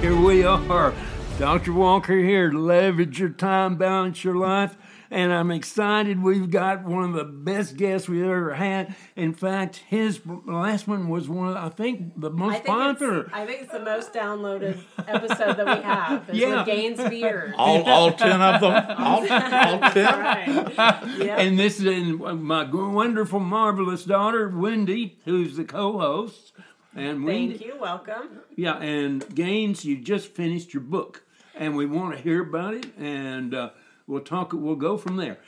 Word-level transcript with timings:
here 0.00 0.16
we 0.16 0.44
are. 0.44 0.92
Dr. 1.38 1.72
Walker 1.72 2.16
here. 2.16 2.50
Leverage 2.52 3.18
your 3.20 3.28
time, 3.30 3.76
balance 3.76 4.22
your 4.24 4.34
life. 4.36 4.76
And 5.10 5.30
I'm 5.30 5.50
excited. 5.50 6.22
We've 6.22 6.50
got 6.50 6.84
one 6.84 7.04
of 7.04 7.12
the 7.12 7.24
best 7.24 7.76
guests 7.76 8.08
we've 8.08 8.24
ever 8.24 8.54
had. 8.54 8.94
In 9.14 9.34
fact, 9.34 9.76
his 9.88 10.22
last 10.46 10.88
one 10.88 11.10
was 11.10 11.28
one 11.28 11.48
of, 11.50 11.56
I 11.56 11.68
think, 11.68 12.18
the 12.18 12.30
most 12.30 12.52
I 12.52 12.54
think, 12.54 12.66
popular. 12.66 13.20
it's, 13.24 13.30
I 13.34 13.44
think 13.44 13.62
it's 13.62 13.72
the 13.72 13.80
most 13.80 14.14
downloaded 14.14 14.78
episode 15.06 15.58
that 15.58 15.66
we 15.66 15.82
have. 15.84 16.30
Is 16.30 16.36
Yeah. 16.38 16.64
Gaines 16.64 16.98
Beard. 17.10 17.52
All, 17.58 17.82
all 17.82 18.12
ten 18.12 18.40
of 18.40 18.60
them. 18.62 18.72
All, 18.98 19.20
all 19.20 19.26
ten. 19.26 19.94
Right. 20.18 20.76
Yeah. 21.18 21.36
And 21.40 21.58
this 21.58 21.78
is 21.78 22.12
my 22.18 22.64
wonderful, 22.70 23.40
marvelous 23.40 24.04
daughter, 24.04 24.48
Wendy, 24.48 25.18
who's 25.26 25.56
the 25.58 25.64
co-host. 25.64 26.52
And 26.94 27.24
Wendy, 27.24 27.56
Thank 27.56 27.66
you. 27.66 27.80
Welcome. 27.80 28.40
Yeah, 28.54 28.76
and 28.78 29.24
Gaines, 29.34 29.84
you 29.84 29.96
just 29.96 30.28
finished 30.28 30.74
your 30.74 30.82
book, 30.82 31.24
and 31.54 31.74
we 31.76 31.86
want 31.86 32.16
to 32.16 32.22
hear 32.22 32.42
about 32.42 32.74
it, 32.74 32.86
and 32.98 33.54
uh, 33.54 33.70
we'll 34.06 34.20
talk. 34.20 34.52
We'll 34.52 34.76
go 34.76 34.96
from 34.98 35.16
there. 35.16 35.38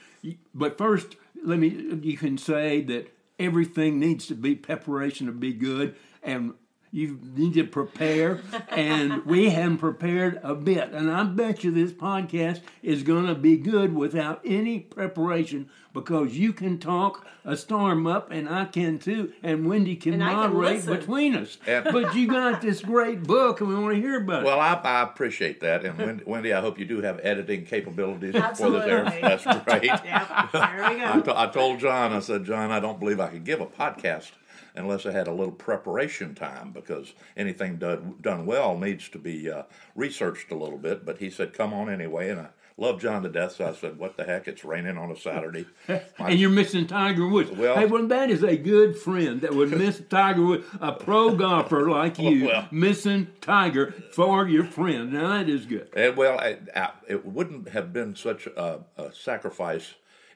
But 0.54 0.78
first, 0.78 1.16
let 1.42 1.58
me. 1.58 1.68
You 2.02 2.16
can 2.16 2.38
say 2.38 2.80
that 2.82 3.14
everything 3.38 3.98
needs 3.98 4.26
to 4.28 4.34
be 4.34 4.54
preparation 4.54 5.26
to 5.26 5.32
be 5.32 5.52
good, 5.52 5.96
and 6.22 6.54
you 6.94 7.18
need 7.34 7.54
to 7.54 7.64
prepare. 7.64 8.40
and 8.68 9.26
we 9.26 9.50
haven't 9.50 9.78
prepared 9.78 10.38
a 10.44 10.54
bit, 10.54 10.90
and 10.92 11.10
I 11.10 11.24
bet 11.24 11.64
you 11.64 11.72
this 11.72 11.90
podcast 11.92 12.60
is 12.84 13.02
going 13.02 13.26
to 13.26 13.34
be 13.34 13.56
good 13.56 13.92
without 13.94 14.40
any 14.44 14.78
preparation 14.78 15.68
because 15.92 16.36
you 16.38 16.52
can 16.52 16.78
talk 16.78 17.26
a 17.44 17.56
storm 17.56 18.06
up, 18.06 18.30
and 18.30 18.48
I 18.48 18.64
can 18.66 18.98
too, 19.00 19.32
and 19.42 19.66
Wendy 19.68 19.96
can 19.96 20.14
And 20.14 20.24
I 20.24 20.28
can 20.30 20.54
moderate 20.54 20.86
between 20.86 21.34
us. 21.34 21.58
And- 21.66 21.84
but 21.92 22.14
you 22.14 22.28
got 22.28 22.62
this 22.62 22.80
great 22.80 23.24
book, 23.24 23.60
and 23.60 23.68
we 23.68 23.74
want 23.74 23.94
to 23.96 24.00
hear 24.00 24.20
about 24.20 24.42
it. 24.42 24.46
Well, 24.46 24.60
I, 24.60 24.74
I 24.74 25.02
appreciate 25.02 25.60
that, 25.60 25.84
and 25.84 25.98
Wendy, 25.98 26.24
Wendy, 26.28 26.52
I 26.52 26.60
hope 26.60 26.78
you 26.78 26.84
do 26.84 27.02
have 27.02 27.18
editing 27.24 27.64
capabilities 27.66 28.32
for 28.32 28.38
this. 28.38 28.42
Absolutely. 28.42 28.90
Air. 28.90 29.04
That's 29.20 29.64
great. 29.64 29.84
Yeah. 30.04 30.48
There 30.52 30.90
we 30.90 31.00
go. 31.00 31.20
to- 31.22 31.38
I 31.38 31.46
told 31.48 31.80
John, 31.80 32.12
I 32.12 32.20
said, 32.20 32.44
John, 32.44 32.70
I 32.70 32.78
don't 32.78 33.00
believe 33.00 33.18
I 33.20 33.28
could 33.28 33.44
give 33.44 33.60
a 33.60 33.66
podcast 33.66 34.30
unless 34.74 35.06
I 35.06 35.12
had 35.12 35.28
a 35.28 35.32
little 35.32 35.52
preparation 35.52 36.34
time 36.34 36.72
because 36.72 37.14
anything 37.36 37.76
done 37.76 38.14
done 38.20 38.46
well 38.46 38.76
needs 38.78 39.08
to 39.10 39.18
be 39.18 39.50
uh, 39.50 39.62
researched 39.94 40.50
a 40.50 40.56
little 40.56 40.78
bit. 40.78 41.04
But 41.06 41.18
he 41.18 41.30
said, 41.30 41.52
come 41.52 41.72
on 41.72 41.88
anyway, 41.90 42.30
and 42.30 42.40
I 42.40 42.48
love 42.76 43.00
John 43.00 43.22
to 43.22 43.28
death, 43.28 43.52
so 43.52 43.68
I 43.68 43.72
said, 43.72 43.98
what 43.98 44.16
the 44.16 44.24
heck? 44.24 44.48
It's 44.48 44.64
raining 44.64 44.98
on 44.98 45.10
a 45.12 45.16
Saturday. 45.16 45.64
My- 45.88 46.02
and 46.30 46.40
you're 46.40 46.50
missing 46.50 46.88
Tiger 46.88 47.28
Woods. 47.28 47.52
Well- 47.52 47.76
hey, 47.76 47.86
well, 47.86 48.06
that 48.08 48.30
is 48.30 48.42
a 48.42 48.56
good 48.56 48.98
friend 48.98 49.40
that 49.42 49.54
would 49.54 49.70
miss 49.70 50.02
Tiger 50.10 50.42
Woods, 50.44 50.66
a 50.80 50.90
pro 50.92 51.36
golfer 51.36 51.88
like 51.88 52.18
you, 52.18 52.46
Well. 52.46 52.68
missing 52.72 53.28
Tiger 53.40 53.92
for 54.12 54.48
your 54.48 54.64
friend. 54.64 55.12
Now 55.12 55.28
that 55.28 55.48
is 55.48 55.66
good. 55.66 55.88
And, 55.94 56.16
well, 56.16 56.36
I, 56.38 56.58
I, 56.74 56.90
it 57.06 57.24
wouldn't 57.24 57.68
have 57.68 57.92
been 57.92 58.16
such 58.16 58.46
a, 58.48 58.80
a 58.96 59.12
sacrifice 59.12 59.94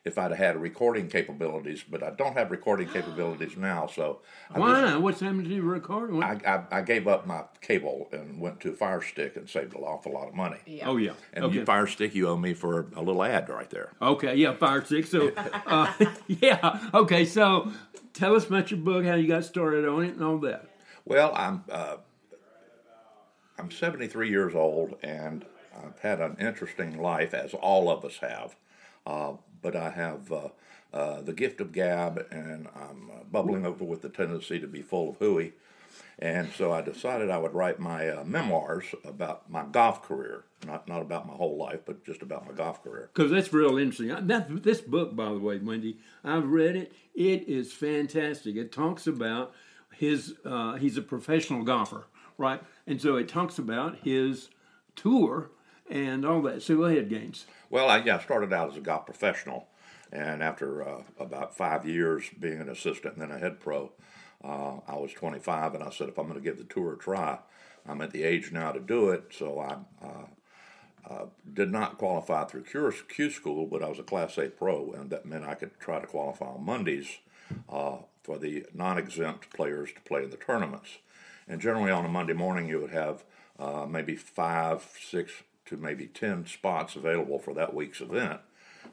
if 0.09 0.19
I'd 0.19 0.33
had 0.33 0.61
recording 0.61 1.07
capabilities, 1.09 1.85
but 1.89 2.03
I 2.03 2.11
don't 2.11 2.33
have 2.33 2.51
recording 2.51 2.89
capabilities 2.89 3.57
now. 3.57 3.87
So 3.87 4.21
I, 4.51 4.59
Why 4.59 4.81
just- 4.81 4.95
not? 4.95 5.03
What's 5.03 5.21
happened 5.21 5.45
to 5.45 5.55
your 5.55 5.63
recording? 5.65 6.23
I, 6.23 6.41
I, 6.45 6.79
I 6.79 6.81
gave 6.83 7.07
up 7.07 7.27
my 7.27 7.45
cable 7.61 8.09
and 8.11 8.41
went 8.41 8.59
to 8.61 8.73
Fire 8.73 9.03
Stick 9.03 9.37
and 9.37 9.49
saved 9.49 9.75
an 9.77 9.83
awful 9.83 10.13
lot 10.13 10.29
of 10.29 10.35
money. 10.35 10.83
oh 10.85 10.97
yeah. 10.97 11.13
And 11.33 11.45
okay. 11.45 11.55
you 11.59 11.65
Fire 11.65 11.87
Stick, 11.87 12.15
you 12.15 12.27
owe 12.29 12.37
me 12.37 12.55
for 12.55 12.89
a 12.97 13.03
little 13.03 13.23
ad 13.23 13.49
right 13.49 13.71
there. 13.71 13.93
okay. 14.03 14.35
Yeah. 14.35 14.55
Fire 14.55 14.85
Stick. 14.85 15.07
So, 15.07 15.31
uh, 15.67 15.93
yeah. 16.27 16.91
Okay. 16.95 17.25
So, 17.25 17.71
tell 18.15 18.35
us 18.35 18.47
about 18.47 18.71
your 18.73 18.81
book, 18.81 19.05
how 19.05 19.15
you 19.15 19.29
got 19.29 19.45
started 19.45 19.87
on 19.87 20.05
it, 20.05 20.15
and 20.15 20.25
all 20.25 20.39
that. 20.39 20.69
Well, 21.05 21.33
I'm 21.37 21.65
uh, 21.71 21.97
I'm 23.59 23.71
73 23.71 24.31
years 24.31 24.55
old, 24.55 24.97
and 25.03 25.45
I've 25.77 25.99
had 26.01 26.21
an 26.21 26.37
interesting 26.41 27.01
life, 27.01 27.35
as 27.35 27.55
all 27.55 27.91
of 27.91 28.05
us 28.05 28.19
have. 28.19 28.57
Uh, 29.07 29.33
but 29.63 29.77
I 29.77 29.91
have 29.91 30.33
uh, 30.33 30.49
uh, 30.93 31.21
the 31.23 31.33
gift 31.33 31.61
of 31.61 31.73
gab, 31.73 32.27
and 32.31 32.69
I'm 32.75 33.11
uh, 33.11 33.25
bubbling 33.31 33.67
over 33.67 33.85
with 33.85 34.03
the 34.03 34.09
tendency 34.09 34.59
to 34.61 34.67
be 34.67 34.83
full 34.83 35.11
of 35.11 35.17
hooey. 35.17 35.53
And 36.19 36.51
so 36.53 36.73
I 36.73 36.81
decided 36.81 37.31
I 37.31 37.39
would 37.39 37.55
write 37.55 37.79
my 37.79 38.09
uh, 38.09 38.25
memoirs 38.25 38.87
about 39.05 39.49
my 39.49 39.65
golf 39.65 40.03
career, 40.03 40.45
not 40.67 40.89
not 40.89 41.01
about 41.01 41.29
my 41.29 41.35
whole 41.35 41.57
life, 41.57 41.81
but 41.87 42.05
just 42.05 42.23
about 42.23 42.47
my 42.47 42.53
golf 42.53 42.83
career. 42.83 43.11
Because 43.15 43.31
that's 43.31 43.53
real 43.53 43.79
interesting. 43.79 44.27
That, 44.27 44.65
this 44.65 44.81
book, 44.81 45.15
by 45.15 45.27
the 45.27 45.39
way, 45.39 45.59
Wendy, 45.59 45.99
I've 46.25 46.49
read 46.49 46.75
it. 46.75 46.93
It 47.15 47.49
is 47.49 47.73
fantastic. 47.73 48.57
It 48.57 48.73
talks 48.73 49.07
about 49.07 49.53
his, 49.95 50.35
uh, 50.45 50.75
he's 50.75 50.97
a 50.97 51.03
professional 51.03 51.63
golfer, 51.63 52.07
right? 52.37 52.63
And 52.87 53.01
so 53.01 53.17
it 53.17 53.29
talks 53.29 53.59
about 53.59 53.99
his 54.03 54.49
tour 54.97 55.51
and 55.91 56.25
all 56.25 56.43
that. 56.43 56.63
So 56.63 56.77
go 56.77 56.85
ahead, 56.85 57.09
Gaines. 57.09 57.47
Well, 57.71 57.89
I, 57.89 57.99
yeah, 57.99 58.17
I 58.17 58.21
started 58.21 58.53
out 58.53 58.71
as 58.71 58.77
a 58.77 58.81
golf 58.81 59.07
professional, 59.07 59.69
and 60.13 60.43
after 60.43 60.87
uh, 60.87 61.03
about 61.19 61.57
five 61.57 61.87
years 61.87 62.25
being 62.39 62.61
an 62.61 62.69
assistant 62.69 63.15
and 63.15 63.23
then 63.23 63.31
a 63.31 63.39
head 63.39 63.61
pro, 63.61 63.93
uh, 64.45 64.79
I 64.87 64.97
was 64.97 65.13
25, 65.13 65.75
and 65.75 65.83
I 65.85 65.91
said, 65.91 66.09
if 66.09 66.19
I'm 66.19 66.29
going 66.29 66.39
to 66.39 66.45
give 66.45 66.59
the 66.59 66.65
tour 66.65 66.95
a 66.95 66.99
try, 66.99 67.39
I'm 67.87 68.01
at 68.01 68.13
the 68.13 68.23
age 68.23 68.53
now 68.53 68.73
to 68.73 68.81
do 68.81 69.11
it. 69.11 69.25
So 69.37 69.59
I 69.59 69.77
uh, 70.05 71.13
uh, 71.13 71.27
did 71.53 71.73
not 71.73 71.99
qualify 71.99 72.45
through 72.45 72.65
Q, 72.65 72.93
Q 73.09 73.31
school, 73.31 73.67
but 73.67 73.83
I 73.83 73.89
was 73.89 73.99
a 73.99 74.03
Class 74.03 74.39
A 74.39 74.49
pro, 74.49 74.93
and 74.93 75.11
that 75.11 75.27
meant 75.27 75.45
I 75.45 75.55
could 75.55 75.79
try 75.81 76.01
to 76.01 76.07
qualify 76.07 76.47
on 76.47 76.65
Mondays 76.65 77.19
uh, 77.69 77.97
for 78.23 78.39
the 78.39 78.67
non-exempt 78.75 79.51
players 79.55 79.91
to 79.93 80.01
play 80.03 80.23
in 80.23 80.31
the 80.31 80.37
tournaments. 80.37 80.99
And 81.49 81.61
generally 81.61 81.91
on 81.91 82.05
a 82.05 82.09
Monday 82.09 82.35
morning, 82.35 82.69
you 82.69 82.79
would 82.81 82.91
have 82.91 83.25
uh, 83.59 83.87
maybe 83.89 84.17
five, 84.17 84.87
six 85.01 85.33
to 85.69 85.77
maybe 85.77 86.07
10 86.07 86.47
spots 86.47 86.97
available 86.97 87.39
for 87.39 87.55
that 87.55 87.75
week's 87.75 88.01
event. 88.01 88.41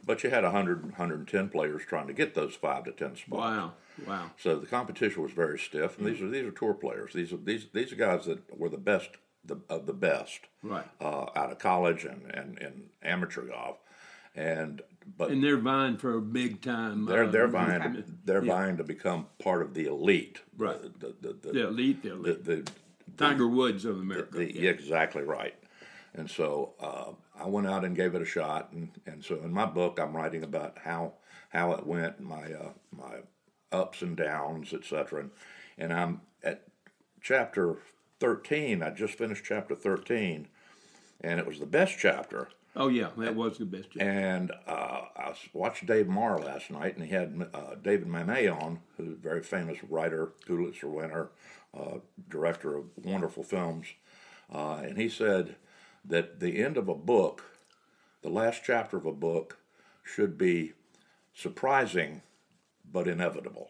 But 0.06 0.24
you 0.24 0.30
had 0.30 0.44
100, 0.44 0.84
110 0.84 1.50
players 1.50 1.82
trying 1.88 2.08
to 2.08 2.14
get 2.14 2.36
those 2.36 2.54
five 2.56 2.84
to 2.86 2.92
10 2.92 3.16
spots. 3.16 3.30
Wow. 3.30 3.74
Wow. 4.06 4.32
So 4.38 4.58
the 4.58 4.68
competition 4.68 5.24
was 5.24 5.32
very 5.32 5.58
stiff, 5.58 5.98
and 5.98 6.06
these 6.06 6.22
are 6.22 6.30
these 6.30 6.44
are 6.46 6.52
tour 6.52 6.74
players. 6.74 7.14
These 7.14 7.32
are 7.32 7.38
these 7.38 7.68
these 7.74 7.94
are 7.94 7.96
guys 7.96 8.26
that 8.26 8.60
were 8.60 8.68
the 8.68 8.78
best 8.78 9.12
the, 9.46 9.58
of 9.70 9.86
the 9.86 9.94
best 9.94 10.42
Right. 10.62 10.86
uh, 11.00 11.28
out 11.36 11.50
of 11.52 11.60
college 11.60 12.04
and, 12.04 12.24
and, 12.34 12.60
and 12.60 12.90
amateur 13.02 13.44
golf, 13.44 13.78
and 14.36 14.82
but 15.18 15.32
And 15.32 15.42
they're 15.42 15.56
vying 15.56 15.96
for 15.98 16.18
a 16.18 16.22
big 16.22 16.62
time. 16.62 17.06
they're 17.06 17.24
uh, 17.24 17.28
they're 17.32 17.48
vying 17.48 18.04
they're 18.26 18.44
yeah. 18.44 18.54
vying 18.54 18.78
to 18.78 18.84
become 18.84 19.28
part 19.42 19.62
of 19.62 19.74
the 19.74 19.86
elite, 19.86 20.42
Right. 20.58 20.82
The 21.00 21.16
the 21.22 21.34
the, 21.42 21.52
The 21.54 21.68
elite, 21.70 22.04
the 22.04 22.10
the, 22.10 22.16
elite. 22.16 22.44
the, 22.44 22.72
Tiger 23.18 23.48
Woods 23.48 23.86
of 23.86 23.98
America. 23.98 24.44
yeah, 24.54 24.72
exactly 24.72 25.22
right. 25.24 25.56
And 26.18 26.30
so 26.30 26.74
uh, 26.80 27.12
I 27.38 27.48
went 27.48 27.68
out 27.68 27.84
and 27.84 27.96
gave 27.96 28.16
it 28.16 28.22
a 28.22 28.26
shot, 28.26 28.72
and, 28.72 28.90
and 29.06 29.24
so 29.24 29.36
in 29.36 29.52
my 29.52 29.66
book 29.66 30.00
I'm 30.00 30.16
writing 30.16 30.44
about 30.44 30.78
how 30.84 31.14
how 31.50 31.74
it 31.74 31.86
went, 31.86 32.20
my 32.20 32.44
uh, 32.54 32.72
my 32.92 33.20
ups 33.72 34.02
and 34.02 34.16
downs, 34.16 34.74
etc. 34.74 35.22
And, 35.22 35.32
and 35.78 35.94
I'm 35.94 36.22
at 36.44 36.64
chapter 37.22 37.78
13. 38.20 38.82
I 38.82 38.92
just 38.92 39.18
finished 39.18 39.44
chapter 39.46 39.76
13, 39.76 40.48
and 41.22 41.40
it 41.40 41.46
was 41.46 41.60
the 41.60 41.66
best 41.66 41.98
chapter. 42.00 42.50
Oh 42.78 42.88
yeah, 42.88 43.10
that 43.18 43.36
was 43.36 43.58
the 43.58 43.66
best. 43.66 43.92
job. 43.92 44.02
And 44.02 44.52
uh, 44.68 45.02
I 45.16 45.34
watched 45.54 45.86
Dave 45.86 46.08
Marr 46.08 46.40
last 46.40 46.72
night, 46.72 46.96
and 46.96 47.06
he 47.06 47.12
had 47.12 47.50
uh, 47.54 47.76
David 47.82 48.08
Mamet 48.08 48.52
on, 48.52 48.80
who's 48.98 49.14
a 49.14 49.16
very 49.16 49.44
famous 49.44 49.78
writer, 49.90 50.34
Pulitzer 50.46 50.88
winner, 50.88 51.30
uh, 51.78 52.00
director 52.30 52.78
of 52.78 52.86
wonderful 53.04 53.44
films. 53.44 53.88
Uh, 54.54 54.82
and 54.84 54.98
he 54.98 55.10
said 55.10 55.56
that 56.08 56.40
the 56.40 56.64
end 56.64 56.78
of 56.78 56.88
a 56.88 56.96
book, 56.96 57.44
the 58.22 58.30
last 58.30 58.62
chapter 58.66 58.98
of 58.98 59.06
a 59.06 59.12
book, 59.12 59.58
should 60.04 60.38
be 60.38 60.74
surprising 61.34 62.22
but 62.92 63.08
inevitable. 63.08 63.70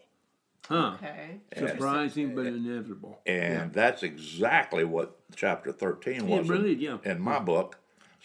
Huh. 0.67 0.93
Okay. 0.95 1.39
Surprising 1.55 2.33
but 2.35 2.47
inevitable. 2.47 3.19
And 3.25 3.71
that's 3.71 4.01
exactly 4.03 4.83
what 4.83 5.17
chapter 5.35 5.71
13 5.71 6.27
was 6.27 6.47
Yeah, 6.47 6.51
really, 6.53 6.73
in, 6.73 6.79
yeah. 6.79 6.97
in 7.03 7.21
my 7.21 7.37
mm. 7.39 7.45
book. 7.45 7.77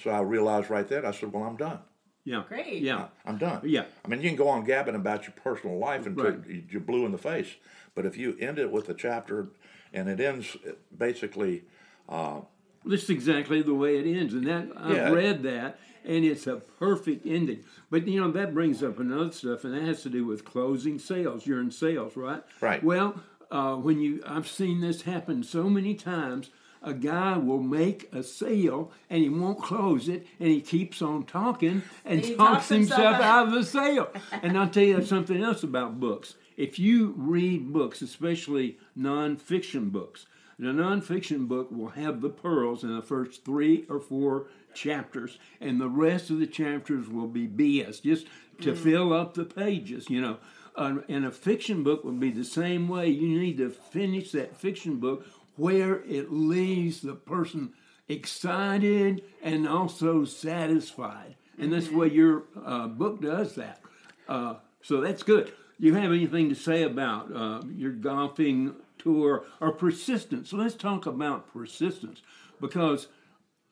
So 0.02 0.10
I 0.10 0.20
realized 0.20 0.70
right 0.70 0.88
then, 0.88 1.04
I 1.04 1.10
said, 1.10 1.32
well, 1.32 1.44
I'm 1.44 1.56
done. 1.56 1.80
Yeah. 2.24 2.42
Great. 2.48 2.82
Yeah. 2.82 3.08
I'm 3.26 3.36
done. 3.36 3.60
Yeah. 3.64 3.84
I 4.04 4.08
mean, 4.08 4.22
you 4.22 4.28
can 4.30 4.36
go 4.36 4.48
on 4.48 4.64
gabbing 4.64 4.94
about 4.94 5.24
your 5.24 5.32
personal 5.32 5.78
life 5.78 6.06
until 6.06 6.24
Right. 6.30 6.46
you- 6.46 6.64
you're 6.70 6.80
blue 6.80 7.04
in 7.04 7.12
the 7.12 7.18
face. 7.18 7.56
But 7.94 8.06
if 8.06 8.16
you 8.16 8.36
end 8.40 8.58
it 8.58 8.70
with 8.70 8.88
a 8.88 8.94
chapter 8.94 9.48
and 9.92 10.08
it 10.08 10.20
ends 10.20 10.56
basically, 10.96 11.64
uh, 12.08 12.40
This 12.84 13.04
is 13.04 13.10
exactly 13.10 13.62
the 13.62 13.74
way 13.74 13.98
it 13.98 14.06
ends, 14.06 14.32
and 14.34 14.46
that 14.46 14.68
I've 14.76 14.96
Yeah. 14.96 15.10
read 15.12 15.42
that, 15.42 15.78
and 16.04 16.24
it's 16.24 16.46
a 16.46 16.56
perfect 16.56 17.26
ending. 17.26 17.60
But 17.90 18.08
you 18.08 18.20
know 18.20 18.30
that 18.30 18.54
brings 18.54 18.82
up 18.82 18.98
another 18.98 19.32
stuff, 19.32 19.64
and 19.64 19.74
that 19.74 19.82
has 19.82 20.02
to 20.04 20.08
do 20.08 20.24
with 20.24 20.44
closing 20.44 20.98
sales. 20.98 21.46
You're 21.46 21.60
in 21.60 21.70
sales, 21.70 22.16
right? 22.16 22.42
Right. 22.60 22.82
Well, 22.82 23.20
uh, 23.50 23.74
when 23.76 24.00
you, 24.00 24.22
I've 24.26 24.48
seen 24.48 24.80
this 24.80 25.02
happen 25.02 25.42
so 25.42 25.68
many 25.68 25.94
times. 25.94 26.50
A 26.82 26.94
guy 26.94 27.36
will 27.36 27.60
make 27.62 28.08
a 28.10 28.22
sale 28.22 28.90
and 29.10 29.22
he 29.22 29.28
won't 29.28 29.60
close 29.60 30.08
it, 30.08 30.26
and 30.38 30.48
he 30.48 30.62
keeps 30.62 31.02
on 31.02 31.24
talking 31.24 31.82
and 32.06 32.20
He 32.24 32.34
talks 32.34 32.52
talks 32.52 32.68
himself 32.70 32.98
himself 33.02 33.14
out. 33.16 33.22
out 33.22 33.48
of 33.48 33.52
the 33.52 33.64
sale. 33.64 34.08
and 34.42 34.56
I'll 34.56 34.66
tell 34.70 34.84
you 34.84 35.04
something 35.04 35.42
else 35.44 35.62
about 35.62 36.00
books. 36.00 36.36
If 36.56 36.78
you 36.78 37.12
read 37.18 37.70
books, 37.70 38.00
especially 38.00 38.78
nonfiction 38.98 39.92
books, 39.92 40.24
The 40.60 40.66
nonfiction 40.66 41.48
book 41.48 41.70
will 41.70 41.88
have 41.88 42.20
the 42.20 42.28
pearls 42.28 42.84
in 42.84 42.94
the 42.94 43.00
first 43.00 43.46
three 43.46 43.86
or 43.88 43.98
four 43.98 44.48
chapters, 44.74 45.38
and 45.58 45.80
the 45.80 45.88
rest 45.88 46.28
of 46.28 46.38
the 46.38 46.46
chapters 46.46 47.08
will 47.08 47.28
be 47.28 47.48
BS, 47.48 48.02
just 48.02 48.26
to 48.60 48.76
fill 48.76 49.14
up 49.14 49.32
the 49.32 49.46
pages, 49.46 50.10
you 50.10 50.20
know. 50.20 50.36
Uh, 50.76 50.98
and 51.08 51.24
a 51.24 51.30
fiction 51.30 51.82
book 51.82 52.04
will 52.04 52.12
be 52.12 52.30
the 52.30 52.44
same 52.44 52.88
way. 52.88 53.08
You 53.08 53.40
need 53.40 53.56
to 53.56 53.70
finish 53.70 54.32
that 54.32 54.54
fiction 54.54 54.96
book 54.96 55.26
where 55.56 56.04
it 56.04 56.30
leaves 56.30 57.00
the 57.00 57.14
person 57.14 57.72
excited 58.06 59.24
and 59.42 59.66
also 59.66 60.26
satisfied. 60.26 61.36
And 61.58 61.72
that's 61.72 61.88
the 61.88 61.96
way 61.96 62.08
your 62.08 62.44
uh, 62.62 62.86
book 62.86 63.22
does 63.22 63.54
that. 63.54 63.80
Uh, 64.28 64.56
so 64.82 65.00
that's 65.00 65.22
good. 65.22 65.52
You 65.78 65.94
have 65.94 66.12
anything 66.12 66.50
to 66.50 66.54
say 66.54 66.82
about 66.82 67.34
uh, 67.34 67.62
your 67.74 67.92
golfing 67.92 68.74
tour 69.00 69.44
or 69.60 69.72
persistence? 69.72 70.52
Let's 70.52 70.74
talk 70.74 71.06
about 71.06 71.52
persistence 71.52 72.22
because 72.60 73.08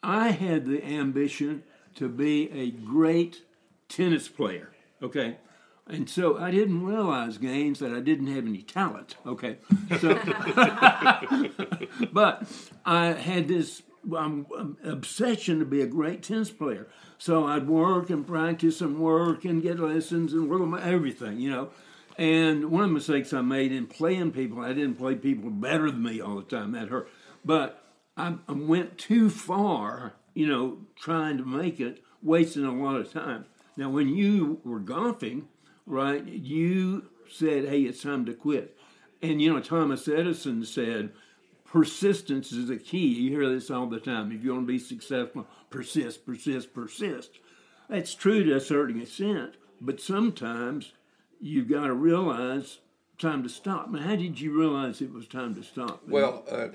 I 0.02 0.30
had 0.30 0.66
the 0.66 0.84
ambition 0.84 1.62
to 1.96 2.08
be 2.08 2.50
a 2.50 2.70
great 2.70 3.42
tennis 3.88 4.28
player. 4.28 4.72
Okay. 5.02 5.36
And 5.86 6.08
so 6.08 6.38
I 6.38 6.50
didn't 6.50 6.84
realize, 6.84 7.38
Gaines, 7.38 7.78
that 7.78 7.92
I 7.92 8.00
didn't 8.00 8.26
have 8.26 8.46
any 8.46 8.62
talent. 8.62 9.16
Okay. 9.26 9.56
So, 10.00 10.14
but 12.12 12.46
I 12.84 13.06
had 13.06 13.48
this 13.48 13.82
um, 14.14 14.46
um, 14.56 14.76
obsession 14.84 15.58
to 15.60 15.64
be 15.64 15.80
a 15.80 15.86
great 15.86 16.22
tennis 16.22 16.50
player. 16.50 16.88
So 17.16 17.46
I'd 17.46 17.66
work 17.66 18.10
and 18.10 18.26
practice 18.26 18.80
and 18.80 18.98
work 18.98 19.44
and 19.44 19.62
get 19.62 19.78
lessons 19.78 20.32
and 20.32 20.48
work 20.48 20.60
on 20.60 20.70
my 20.70 20.82
everything, 20.82 21.40
you 21.40 21.50
know. 21.50 21.70
And 22.18 22.72
one 22.72 22.82
of 22.82 22.90
the 22.90 22.94
mistakes 22.94 23.32
I 23.32 23.42
made 23.42 23.70
in 23.70 23.86
playing 23.86 24.32
people, 24.32 24.60
I 24.60 24.72
didn't 24.72 24.96
play 24.96 25.14
people 25.14 25.50
better 25.50 25.88
than 25.88 26.02
me 26.02 26.20
all 26.20 26.36
the 26.36 26.42
time. 26.42 26.72
That 26.72 26.88
hurt. 26.88 27.08
But 27.44 27.82
I, 28.16 28.34
I 28.48 28.52
went 28.52 28.98
too 28.98 29.30
far, 29.30 30.14
you 30.34 30.48
know, 30.48 30.78
trying 30.96 31.38
to 31.38 31.44
make 31.44 31.78
it, 31.78 32.02
wasting 32.20 32.64
a 32.64 32.74
lot 32.74 32.96
of 32.96 33.12
time. 33.12 33.46
Now, 33.76 33.88
when 33.90 34.08
you 34.08 34.60
were 34.64 34.80
golfing, 34.80 35.46
right, 35.86 36.26
you 36.26 37.08
said, 37.30 37.66
hey, 37.66 37.82
it's 37.82 38.02
time 38.02 38.26
to 38.26 38.34
quit. 38.34 38.76
And, 39.22 39.40
you 39.40 39.52
know, 39.52 39.60
Thomas 39.60 40.08
Edison 40.08 40.64
said, 40.64 41.12
persistence 41.64 42.50
is 42.50 42.66
the 42.66 42.78
key. 42.78 43.06
You 43.06 43.30
hear 43.30 43.48
this 43.48 43.70
all 43.70 43.86
the 43.86 44.00
time. 44.00 44.32
If 44.32 44.42
you 44.42 44.52
want 44.52 44.66
to 44.66 44.72
be 44.72 44.80
successful, 44.80 45.46
persist, 45.70 46.26
persist, 46.26 46.74
persist. 46.74 47.38
That's 47.88 48.14
true 48.14 48.42
to 48.44 48.56
a 48.56 48.60
certain 48.60 49.00
extent, 49.00 49.54
but 49.80 50.00
sometimes 50.00 50.92
you've 51.40 51.68
got 51.68 51.86
to 51.86 51.94
realize 51.94 52.78
time 53.18 53.42
to 53.42 53.48
stop. 53.48 53.90
Now, 53.90 54.00
how 54.00 54.16
did 54.16 54.40
you 54.40 54.56
realize 54.56 55.00
it 55.00 55.12
was 55.12 55.26
time 55.26 55.54
to 55.56 55.62
stop? 55.62 56.02
Well, 56.08 56.44
uh, 56.50 56.68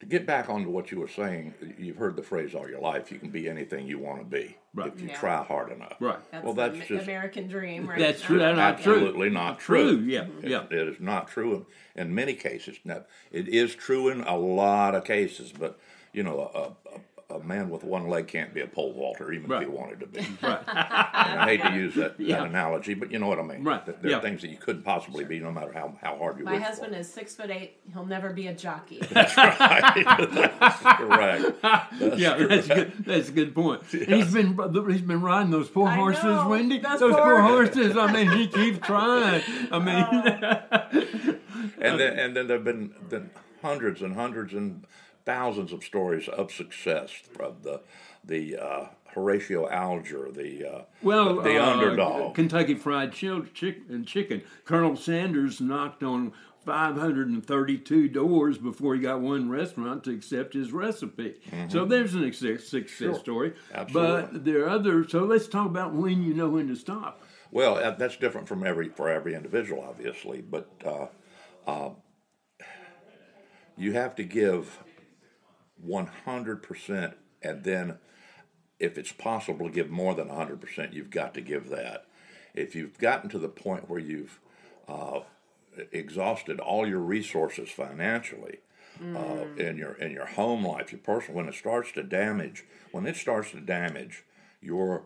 to 0.00 0.06
get 0.06 0.26
back 0.26 0.48
onto 0.48 0.70
what 0.70 0.92
you 0.92 1.00
were 1.00 1.08
saying, 1.08 1.54
you've 1.76 1.96
heard 1.96 2.14
the 2.16 2.22
phrase 2.22 2.54
all 2.54 2.68
your 2.68 2.80
life. 2.80 3.10
You 3.10 3.18
can 3.18 3.30
be 3.30 3.48
anything 3.48 3.86
you 3.86 3.98
want 3.98 4.20
to 4.20 4.24
be 4.24 4.56
Right. 4.74 4.92
if 4.94 5.00
you 5.00 5.08
Yeah. 5.08 5.16
try 5.18 5.42
hard 5.42 5.72
enough. 5.72 5.96
right. 5.98 6.18
That's 6.30 6.44
Well, 6.44 6.54
that's 6.54 6.76
Am- 6.78 6.86
just- 6.86 7.02
American 7.04 7.48
dream, 7.48 7.88
right? 7.88 7.98
That's 7.98 8.22
true. 8.22 8.38
That's 8.38 8.56
not 8.56 8.80
true. 8.80 8.94
Absolutely 8.94 9.30
not 9.30 9.58
true. 9.58 9.96
True, 9.98 10.04
yeah, 10.06 10.26
It- 10.42 10.50
yeah. 10.50 10.64
it 10.70 10.88
is 10.88 11.00
not 11.00 11.26
true 11.28 11.66
in, 11.96 12.02
in 12.02 12.14
many 12.14 12.34
cases. 12.34 12.78
Now, 12.84 13.04
it 13.32 13.48
is 13.48 13.74
true 13.74 14.08
in 14.08 14.20
a 14.20 14.36
lot 14.36 14.94
of 14.94 15.04
cases, 15.04 15.52
but 15.58 15.78
you 16.12 16.22
know, 16.22 16.38
a, 16.54 16.88
a, 16.94 17.00
a 17.30 17.38
man 17.40 17.68
with 17.68 17.84
one 17.84 18.08
leg 18.08 18.26
can't 18.26 18.54
be 18.54 18.62
a 18.62 18.66
pole 18.66 18.94
vaulter, 18.94 19.30
even 19.32 19.50
Right. 19.50 19.62
if 19.62 19.68
he 19.68 19.74
wanted 19.74 20.00
to 20.00 20.06
be. 20.06 20.20
Right. 20.42 20.60
And 20.66 21.40
I 21.40 21.44
hate 21.44 21.62
to 21.62 21.74
use 21.74 21.94
that, 21.96 22.18
Yeah. 22.18 22.38
that 22.38 22.46
analogy, 22.46 22.94
but 22.94 23.12
you 23.12 23.18
know 23.18 23.26
what 23.26 23.38
I 23.38 23.42
mean. 23.42 23.64
Right, 23.64 23.84
That 23.84 24.00
There 24.00 24.12
yeah. 24.12 24.16
are 24.16 24.22
things 24.22 24.40
that 24.40 24.48
you 24.48 24.56
couldn't 24.56 24.82
possibly 24.82 25.24
be, 25.24 25.38
no 25.38 25.52
matter 25.52 25.70
how, 25.70 25.94
how 26.00 26.16
hard 26.16 26.38
you 26.38 26.44
My 26.46 26.54
wish 26.54 26.62
husband 26.62 26.94
for. 26.94 27.00
is 27.00 27.12
six 27.12 27.34
foot 27.34 27.50
eight. 27.50 27.76
He'll 27.92 28.06
never 28.06 28.32
be 28.32 28.46
a 28.46 28.54
jockey. 28.54 29.00
Correct. 30.30 31.54
yeah, 32.18 32.36
that's 32.48 32.66
good. 32.68 32.92
That's 33.04 33.28
a 33.28 33.32
good 33.32 33.54
point. 33.54 33.82
And 33.92 34.06
he's 34.06 34.32
been 34.32 34.58
he's 34.90 35.02
been 35.02 35.20
riding 35.20 35.50
those 35.50 35.68
poor 35.68 35.88
I 35.88 35.96
horses, 35.96 36.24
know. 36.24 36.48
Wendy. 36.48 36.78
Those 36.78 37.00
Those 37.00 37.14
poor 37.14 37.24
poor- 37.24 37.42
horses. 37.42 37.94
I 37.96 38.10
mean, 38.10 38.30
he 38.30 38.46
keeps 38.48 38.78
trying. 38.86 39.42
I 39.70 39.78
mean, 39.78 40.06
oh. 40.10 41.36
and 41.78 42.00
then 42.00 42.18
and 42.18 42.34
then 42.36 42.46
there've 42.46 42.64
been, 42.64 42.94
been 43.10 43.28
hundreds 43.62 44.00
and 44.02 44.14
hundreds 44.14 44.54
and 44.54 44.84
thousands 45.32 45.74
of 45.74 45.84
stories 45.84 46.26
of 46.26 46.50
success 46.50 47.10
of 47.38 47.62
the 47.62 47.82
the 48.24 48.56
uh, 48.56 48.86
Horatio 49.14 49.68
Alger, 49.68 50.30
the 50.32 50.64
uh, 50.64 50.82
well, 51.02 51.40
the 51.42 51.58
uh, 51.62 51.70
underdog. 51.70 52.34
Kentucky 52.34 52.74
Fried 52.74 53.12
Chil- 53.12 53.44
Chick- 53.52 53.82
and 53.90 54.06
Chicken. 54.06 54.40
Colonel 54.64 54.96
Sanders 54.96 55.60
knocked 55.60 56.02
on 56.02 56.32
532 56.64 58.08
doors 58.08 58.56
before 58.58 58.94
he 58.94 59.00
got 59.02 59.20
one 59.20 59.50
restaurant 59.50 60.02
to 60.04 60.10
accept 60.12 60.54
his 60.54 60.72
recipe. 60.72 61.34
So 61.68 61.84
there's 61.84 62.14
an 62.14 62.22
success, 62.32 62.66
success 62.68 62.98
Mm-hmm. 63.00 63.12
Sure. 63.14 63.20
story. 63.20 63.54
Absolutely. 63.74 64.20
But 64.32 64.44
there 64.46 64.64
are 64.64 64.68
others. 64.70 65.10
So 65.12 65.24
let's 65.24 65.46
talk 65.46 65.66
about 65.66 65.94
when 65.94 66.22
you 66.22 66.32
know 66.34 66.48
when 66.48 66.68
to 66.68 66.76
stop. 66.76 67.22
Well, 67.50 67.94
that's 67.98 68.16
different 68.16 68.48
from 68.48 68.64
every 68.66 68.88
for 68.88 69.08
every 69.10 69.34
individual, 69.34 69.84
obviously, 69.86 70.40
but 70.42 70.68
uh, 70.86 71.06
uh, 71.66 71.90
you 73.76 73.92
have 73.92 74.14
to 74.16 74.24
give 74.24 74.82
one 75.82 76.06
hundred 76.24 76.62
percent, 76.62 77.14
and 77.42 77.64
then 77.64 77.98
if 78.78 78.96
it's 78.98 79.12
possible 79.12 79.66
to 79.66 79.72
give 79.72 79.90
more 79.90 80.14
than 80.14 80.28
hundred 80.28 80.60
percent, 80.60 80.92
you've 80.92 81.10
got 81.10 81.34
to 81.34 81.40
give 81.40 81.68
that. 81.70 82.06
If 82.54 82.74
you've 82.74 82.98
gotten 82.98 83.30
to 83.30 83.38
the 83.38 83.48
point 83.48 83.88
where 83.88 84.00
you've 84.00 84.40
uh, 84.88 85.20
exhausted 85.92 86.60
all 86.60 86.86
your 86.86 87.00
resources 87.00 87.70
financially, 87.70 88.58
uh, 89.00 89.44
in 89.56 89.76
your 89.76 89.92
in 89.92 90.10
your 90.10 90.26
home 90.26 90.64
life, 90.66 90.90
your 90.90 91.00
personal, 91.00 91.36
when 91.36 91.48
it 91.48 91.54
starts 91.54 91.92
to 91.92 92.02
damage, 92.02 92.64
when 92.90 93.06
it 93.06 93.16
starts 93.16 93.52
to 93.52 93.60
damage 93.60 94.24
your 94.60 95.04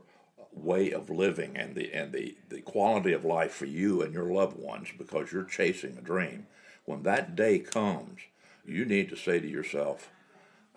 way 0.50 0.90
of 0.90 1.10
living 1.10 1.56
and 1.56 1.74
the 1.74 1.92
and 1.92 2.12
the, 2.12 2.36
the 2.48 2.62
quality 2.62 3.12
of 3.12 3.24
life 3.24 3.52
for 3.52 3.66
you 3.66 4.02
and 4.02 4.14
your 4.14 4.32
loved 4.32 4.56
ones 4.56 4.88
because 4.96 5.32
you're 5.32 5.44
chasing 5.44 5.96
a 5.98 6.02
dream, 6.02 6.46
when 6.84 7.02
that 7.02 7.36
day 7.36 7.58
comes, 7.58 8.20
you 8.64 8.84
need 8.84 9.10
to 9.10 9.16
say 9.16 9.40
to 9.40 9.48
yourself, 9.48 10.10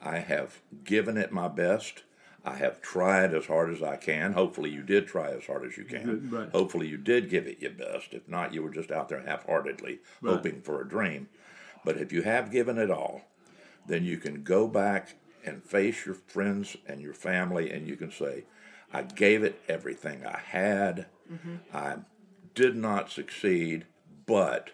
I 0.03 0.19
have 0.19 0.61
given 0.83 1.17
it 1.17 1.31
my 1.31 1.47
best. 1.47 2.03
I 2.43 2.55
have 2.55 2.81
tried 2.81 3.33
as 3.33 3.47
hard 3.47 3.71
as 3.71 3.81
I 3.81 3.95
can. 3.95 4.33
Hopefully, 4.33 4.69
you 4.69 4.83
did 4.83 5.07
try 5.07 5.31
as 5.31 5.47
hard 5.47 5.65
as 5.65 5.77
you 5.77 5.83
can. 5.83 6.29
Right. 6.29 6.49
Hopefully, 6.51 6.87
you 6.87 6.97
did 6.97 7.29
give 7.29 7.47
it 7.47 7.59
your 7.59 7.71
best. 7.71 8.13
If 8.13 8.27
not, 8.27 8.53
you 8.53 8.61
were 8.61 8.69
just 8.69 8.91
out 8.91 9.09
there 9.09 9.21
half 9.21 9.45
heartedly 9.47 9.99
hoping 10.23 10.61
for 10.61 10.79
a 10.79 10.87
dream. 10.87 11.27
But 11.83 11.97
if 11.97 12.11
you 12.11 12.21
have 12.21 12.51
given 12.51 12.77
it 12.77 12.91
all, 12.91 13.21
then 13.87 14.03
you 14.03 14.17
can 14.17 14.43
go 14.43 14.67
back 14.67 15.15
and 15.45 15.63
face 15.63 16.05
your 16.05 16.15
friends 16.15 16.75
and 16.87 17.01
your 17.01 17.13
family 17.13 17.71
and 17.71 17.87
you 17.87 17.95
can 17.95 18.11
say, 18.11 18.45
I 18.91 19.03
gave 19.03 19.43
it 19.43 19.61
everything 19.67 20.25
I 20.25 20.39
had. 20.39 21.05
Mm-hmm. 21.31 21.55
I 21.73 21.97
did 22.53 22.75
not 22.75 23.11
succeed, 23.11 23.85
but 24.25 24.71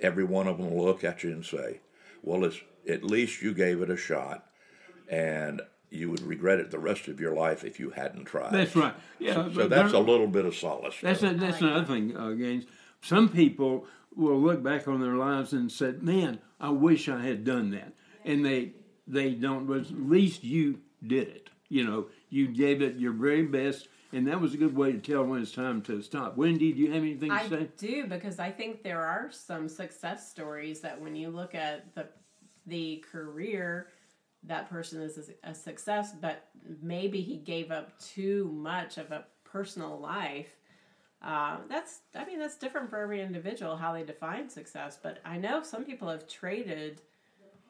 every 0.00 0.24
one 0.24 0.46
of 0.48 0.58
them 0.58 0.74
will 0.74 0.84
look 0.84 1.04
at 1.04 1.22
you 1.22 1.30
and 1.30 1.44
say, 1.44 1.80
Well, 2.22 2.44
it's, 2.44 2.60
at 2.88 3.04
least 3.04 3.42
you 3.42 3.54
gave 3.54 3.80
it 3.82 3.90
a 3.90 3.96
shot. 3.96 4.46
And 5.08 5.60
you 5.92 6.10
would 6.10 6.22
regret 6.22 6.58
it 6.58 6.70
the 6.70 6.78
rest 6.78 7.08
of 7.08 7.20
your 7.20 7.34
life 7.34 7.64
if 7.64 7.78
you 7.78 7.90
hadn't 7.90 8.24
tried. 8.24 8.52
That's 8.52 8.74
right. 8.74 8.94
Yeah. 9.18 9.34
So 9.34 9.50
but 9.50 9.70
that's 9.70 9.92
a 9.92 9.98
little 9.98 10.26
bit 10.26 10.46
of 10.46 10.54
solace. 10.54 10.96
That's 11.02 11.22
a, 11.22 11.34
that's 11.34 11.60
another 11.60 11.84
thing, 11.84 12.16
uh, 12.16 12.30
Gaines. 12.30 12.64
Some 13.02 13.28
people 13.28 13.86
will 14.16 14.40
look 14.40 14.62
back 14.62 14.88
on 14.88 15.00
their 15.00 15.16
lives 15.16 15.52
and 15.52 15.70
say, 15.70 15.92
"Man, 16.00 16.40
I 16.60 16.70
wish 16.70 17.08
I 17.08 17.20
had 17.22 17.44
done 17.44 17.70
that," 17.72 17.92
and 18.24 18.44
they 18.44 18.72
they 19.06 19.32
don't. 19.32 19.66
But 19.66 19.80
at 19.80 19.90
least 19.92 20.44
you 20.44 20.80
did 21.06 21.28
it. 21.28 21.50
You 21.68 21.84
know, 21.84 22.06
you 22.30 22.48
gave 22.48 22.80
it 22.80 22.96
your 22.96 23.12
very 23.12 23.42
best, 23.42 23.88
and 24.12 24.26
that 24.28 24.40
was 24.40 24.54
a 24.54 24.56
good 24.56 24.74
way 24.76 24.92
to 24.92 24.98
tell 24.98 25.24
when 25.24 25.42
it's 25.42 25.52
time 25.52 25.82
to 25.82 26.00
stop. 26.02 26.36
Wendy, 26.36 26.72
do 26.72 26.80
you 26.80 26.92
have 26.92 27.02
anything 27.02 27.30
to 27.30 27.34
I 27.34 27.48
say? 27.48 27.68
do 27.76 28.06
because 28.06 28.38
I 28.38 28.50
think 28.50 28.82
there 28.82 29.02
are 29.02 29.30
some 29.30 29.68
success 29.68 30.30
stories 30.30 30.80
that 30.80 31.00
when 31.00 31.16
you 31.16 31.28
look 31.28 31.54
at 31.54 31.94
the 31.94 32.06
the 32.66 33.04
career, 33.10 33.88
that 34.44 34.68
person 34.70 35.00
is 35.02 35.18
a, 35.44 35.50
a 35.50 35.54
success, 35.54 36.12
but 36.20 36.48
maybe 36.82 37.20
he 37.20 37.36
gave 37.36 37.70
up 37.70 37.98
too 38.00 38.50
much 38.54 38.98
of 38.98 39.10
a 39.10 39.24
personal 39.44 39.98
life. 39.98 40.48
Uh, 41.22 41.58
that's 41.68 42.00
I 42.16 42.24
mean 42.24 42.40
that's 42.40 42.56
different 42.56 42.90
for 42.90 42.98
every 42.98 43.22
individual 43.22 43.76
how 43.76 43.92
they 43.92 44.02
define 44.02 44.48
success. 44.48 44.98
But 45.00 45.18
I 45.24 45.38
know 45.38 45.62
some 45.62 45.84
people 45.84 46.08
have 46.08 46.26
traded. 46.28 47.00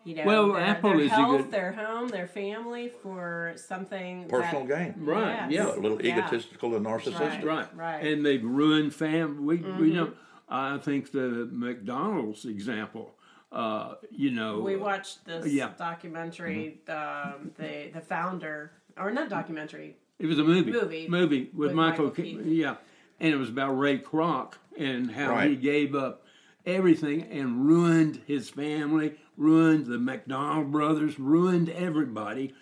You 0.04 0.16
know, 0.16 0.24
Well, 0.24 0.52
their, 0.54 0.62
Apple 0.62 0.90
their 0.90 1.00
is 1.00 1.10
health, 1.12 1.42
good- 1.42 1.50
their 1.52 1.70
home, 1.72 2.08
their 2.08 2.26
family 2.26 2.88
for 2.88 3.52
something 3.54 4.26
Personal 4.28 4.64
that, 4.64 4.96
gain. 4.96 5.04
Right, 5.04 5.48
Yes. 5.48 5.50
yeah. 5.52 5.74
A 5.74 5.80
little 5.80 6.02
Yeah. 6.02 6.18
egotistical 6.18 6.74
and 6.74 6.84
narcissistic. 6.84 7.44
Right, 7.44 7.68
Right. 7.76 8.04
And 8.04 8.26
they've 8.26 8.42
ruined 8.42 8.92
fam. 8.96 9.46
We, 9.46 9.58
we 9.58 9.92
know. 9.92 10.12
I 10.48 10.78
think 10.78 11.12
the 11.12 11.48
McDonald's 11.52 12.44
example. 12.46 13.14
Uh, 13.52 13.96
you 14.10 14.30
know, 14.30 14.60
We 14.60 14.76
watched 14.76 15.24
this 15.26 15.46
Yeah. 15.46 15.70
documentary, 15.78 16.80
um, 16.88 17.50
the 17.58 17.90
the 17.92 18.00
founder, 18.00 18.72
or 18.96 19.10
not 19.10 19.28
documentary. 19.28 19.96
It 20.18 20.26
was 20.26 20.38
a 20.38 20.44
movie. 20.44 20.70
Movie. 20.72 21.06
Movie 21.08 21.42
with, 21.52 21.68
With 21.68 21.72
Michael. 21.74 22.06
Michael 22.06 22.10
Ke- 22.22 22.26
Keaton. 22.26 22.50
Yeah, 22.50 22.76
and 23.20 23.34
it 23.34 23.36
was 23.36 23.50
about 23.50 23.72
Ray 23.72 23.98
Kroc 23.98 24.54
and 24.78 25.10
how 25.10 25.38
he 25.40 25.54
gave 25.56 25.94
up 25.94 26.24
everything 26.64 27.22
and 27.24 27.66
ruined 27.66 28.22
his 28.26 28.48
family, 28.48 29.18
ruined 29.36 29.86
the 29.86 29.98
McDonald 29.98 30.70
brothers, 30.72 31.18
ruined 31.18 31.68
everybody 31.68 32.54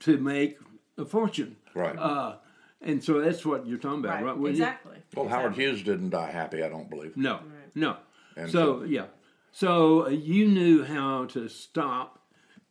to 0.00 0.18
make 0.18 0.58
a 0.98 1.04
fortune. 1.06 1.56
Right. 1.72 1.96
Uh, 1.96 2.36
and 2.82 3.02
so 3.02 3.20
that's 3.20 3.46
what 3.46 3.66
you're 3.66 3.78
talking 3.78 4.00
about, 4.00 4.16
right? 4.16 4.24
Right. 4.24 4.36
Wouldn't 4.36 4.58
you? 4.58 4.64
Exactly. 4.64 4.98
well, 5.14 5.28
Howard 5.28 5.54
Hughes 5.54 5.82
didn't 5.82 6.10
die 6.10 6.30
happy, 6.30 6.62
I 6.62 6.68
don't 6.68 6.90
believe. 6.90 7.16
No, 7.16 7.40
no. 7.74 7.96
And 8.36 8.50
so, 8.50 8.80
so- 8.80 8.84
yeah, 8.84 9.06
so 9.54 10.06
uh, 10.06 10.08
you 10.08 10.48
knew 10.48 10.82
how 10.84 11.26
to 11.26 11.48
stop, 11.48 12.18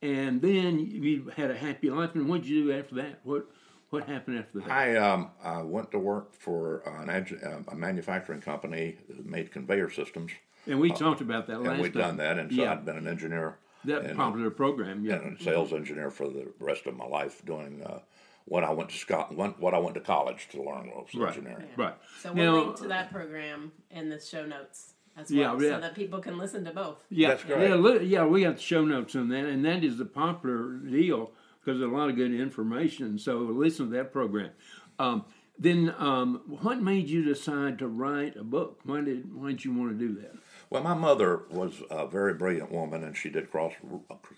and 0.02 0.42
then 0.42 0.80
you 0.80 1.32
had 1.36 1.50
a 1.50 1.58
happy 1.58 1.90
life. 1.90 2.14
And 2.14 2.28
what 2.28 2.42
did 2.42 2.50
you 2.50 2.66
do 2.66 2.74
after 2.78 2.96
that? 2.96 3.22
What 3.24 3.48
what 3.90 4.06
happened 4.06 4.40
after 4.40 4.60
that? 4.60 4.70
I 4.70 4.98
um, 4.98 5.32
I 5.42 5.62
went 5.62 5.92
to 5.92 6.00
work 6.00 6.34
for 6.34 6.80
an 6.86 7.08
edu- 7.08 7.42
uh, 7.46 7.72
a 7.72 7.76
manufacturing 7.76 8.42
company 8.42 8.98
that 9.08 9.26
made 9.26 9.52
conveyor 9.52 9.92
systems, 9.92 10.34
and 10.68 10.78
we 10.80 10.92
talked 10.92 11.22
about 11.22 11.48
that 11.48 11.62
last 11.62 11.70
uh, 11.70 11.72
and 11.72 11.82
we'd 11.82 11.94
time. 11.94 12.02
done 12.02 12.18
that. 12.18 12.38
And 12.38 12.52
so 12.54 12.62
yeah, 12.62 12.74
I'd 12.74 12.84
been 12.86 12.98
an 12.98 13.08
engineer 13.08 13.58
that 13.86 14.02
and, 14.04 14.18
popular 14.18 14.50
program. 14.50 15.06
Yeah, 15.06 15.16
and 15.16 15.40
a 15.40 15.42
sales 15.44 15.72
engineer 15.72 16.12
for 16.12 16.28
the 16.28 16.52
rest 16.60 16.86
of 16.86 16.98
my 16.98 17.06
life, 17.06 17.46
doing 17.46 17.82
uh, 17.84 18.00
what 18.44 18.66
I 18.66 18.72
went 18.72 18.90
to 18.90 18.98
Scotland, 18.98 19.56
what 19.58 19.74
I 19.74 19.78
went 19.78 19.96
to 19.96 20.02
college 20.02 20.50
to 20.52 20.62
learn 20.62 20.88
was 20.94 21.16
right, 21.16 21.30
engineering. 21.30 21.70
right. 21.78 21.96
So 22.22 22.34
we'll 22.34 22.52
Now- 22.52 22.64
link 22.66 22.76
to 22.78 22.88
that 22.90 23.10
program 23.10 23.72
in 23.90 24.10
the 24.10 24.20
show 24.20 24.46
notes 24.46 24.93
as 25.18 25.30
Yeah, 25.32 25.54
well, 25.54 25.64
yeah. 25.64 25.70
so 25.76 25.82
that 25.82 25.96
people 25.96 26.20
can 26.20 26.38
listen 26.38 26.64
to 26.66 26.72
both. 26.72 26.98
Yeah, 27.10 27.30
That's 27.30 27.44
great. 27.44 27.70
yeah, 27.70 27.76
look, 27.76 28.02
yeah. 28.04 28.26
We 28.26 28.44
got 28.44 28.60
show 28.60 28.84
notes 28.86 29.16
on 29.16 29.30
that, 29.30 29.46
and 29.46 29.64
that 29.66 29.84
is 29.84 30.00
a 30.00 30.06
popular 30.06 30.74
deal 30.78 31.32
because 31.60 31.80
there's 31.80 31.92
a 31.92 31.96
lot 31.96 32.10
of 32.10 32.16
good 32.16 32.34
information. 32.34 33.18
So 33.18 33.38
listen 33.38 33.90
to 33.90 33.96
that 33.98 34.12
program. 34.12 34.52
Um, 35.00 35.26
then, 35.60 35.94
um, 36.00 36.42
what 36.62 36.82
made 36.82 37.08
you 37.10 37.24
decide 37.24 37.78
to 37.80 37.88
write 37.88 38.36
a 38.36 38.44
book? 38.44 38.80
Why 38.84 39.02
did 39.02 39.34
Why 39.34 39.50
did 39.50 39.64
you 39.66 39.74
want 39.74 39.92
to 39.92 40.08
do 40.08 40.20
that? 40.22 40.34
Well, 40.72 40.82
my 40.82 40.96
mother 40.96 41.44
was 41.52 41.84
a 41.92 42.08
very 42.08 42.34
brilliant 42.34 42.72
woman, 42.72 43.04
and 43.04 43.16
she 43.16 43.30
did 43.30 43.52
cross 43.52 43.74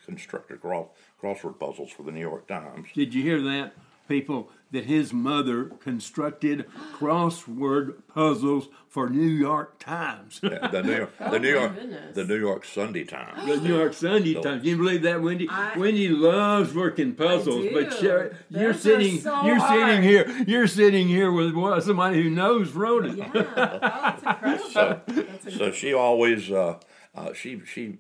constructed 0.06 0.60
cross, 0.60 0.88
crossword 1.22 1.58
puzzles 1.58 1.92
for 1.92 2.04
the 2.04 2.12
New 2.12 2.20
York 2.20 2.48
Times. 2.48 2.88
Did 2.94 3.14
you 3.14 3.24
hear 3.24 3.42
that, 3.44 3.74
people? 4.08 4.50
That 4.72 4.86
his 4.86 5.14
mother 5.14 5.66
constructed 5.66 6.66
crossword 6.94 8.02
puzzles 8.14 8.68
for 8.90 9.10
New 9.10 9.28
York 9.28 9.80
Times. 9.80 10.40
The 10.42 10.82
New 10.84 10.96
York, 10.98 11.12
Oh, 11.20 11.32
the 11.32 11.40
New 11.40 11.50
York, 11.50 11.76
goodness. 11.76 12.16
the 12.16 12.24
New 12.26 12.36
York 12.40 12.66
Sunday 12.66 13.04
Times. 13.06 13.46
The 13.46 13.58
New 13.62 13.76
York 13.78 13.94
Sunday 13.94 14.34
Times. 14.34 14.62
Can 14.62 14.70
you 14.72 14.78
believe 14.78 15.04
that, 15.04 15.22
Wendy? 15.22 15.48
I- 15.50 15.78
Wendy 15.78 16.10
loves 16.10 16.74
working 16.74 17.14
puzzles, 17.16 17.66
but 17.74 17.92
do. 18.00 18.06
you're, 18.06 18.32
you're 18.50 18.74
Those 18.74 18.76
are 18.76 18.80
sitting, 18.80 19.20
so 19.22 19.46
you're 19.46 19.56
hard. 19.60 19.80
sitting 19.90 20.04
here, 20.04 20.44
you're 20.48 20.68
sitting 20.68 21.08
here 21.08 21.32
with 21.32 21.54
somebody 21.84 22.22
who 22.24 22.30
knows 22.30 22.72
wrote 22.72 23.06
it. 23.06 23.18
Yeah, 23.18 23.32
oh, 23.34 23.80
that's 23.82 24.24
incredible. 24.24 24.70
So, 24.72 25.02
That's 25.08 25.58
so 25.58 25.72
she 25.72 25.94
always 25.94 26.52
uh, 26.52 26.80
uh, 27.14 27.34
she 27.34 27.62
she 27.66 28.00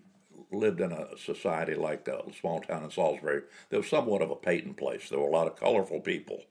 lived 0.51 0.81
in 0.81 0.91
a 0.91 1.17
society 1.17 1.75
like 1.75 2.07
a 2.07 2.21
small 2.39 2.61
town 2.61 2.83
in 2.83 2.91
Salisbury. 2.91 3.41
There 3.69 3.79
was 3.79 3.89
somewhat 3.89 4.21
of 4.21 4.31
a 4.31 4.35
Peyton 4.35 4.73
place. 4.73 5.09
There 5.09 5.19
were 5.19 5.27
a 5.27 5.31
lot 5.31 5.47
of 5.47 5.55
colorful 5.55 5.99
people, 6.01 6.43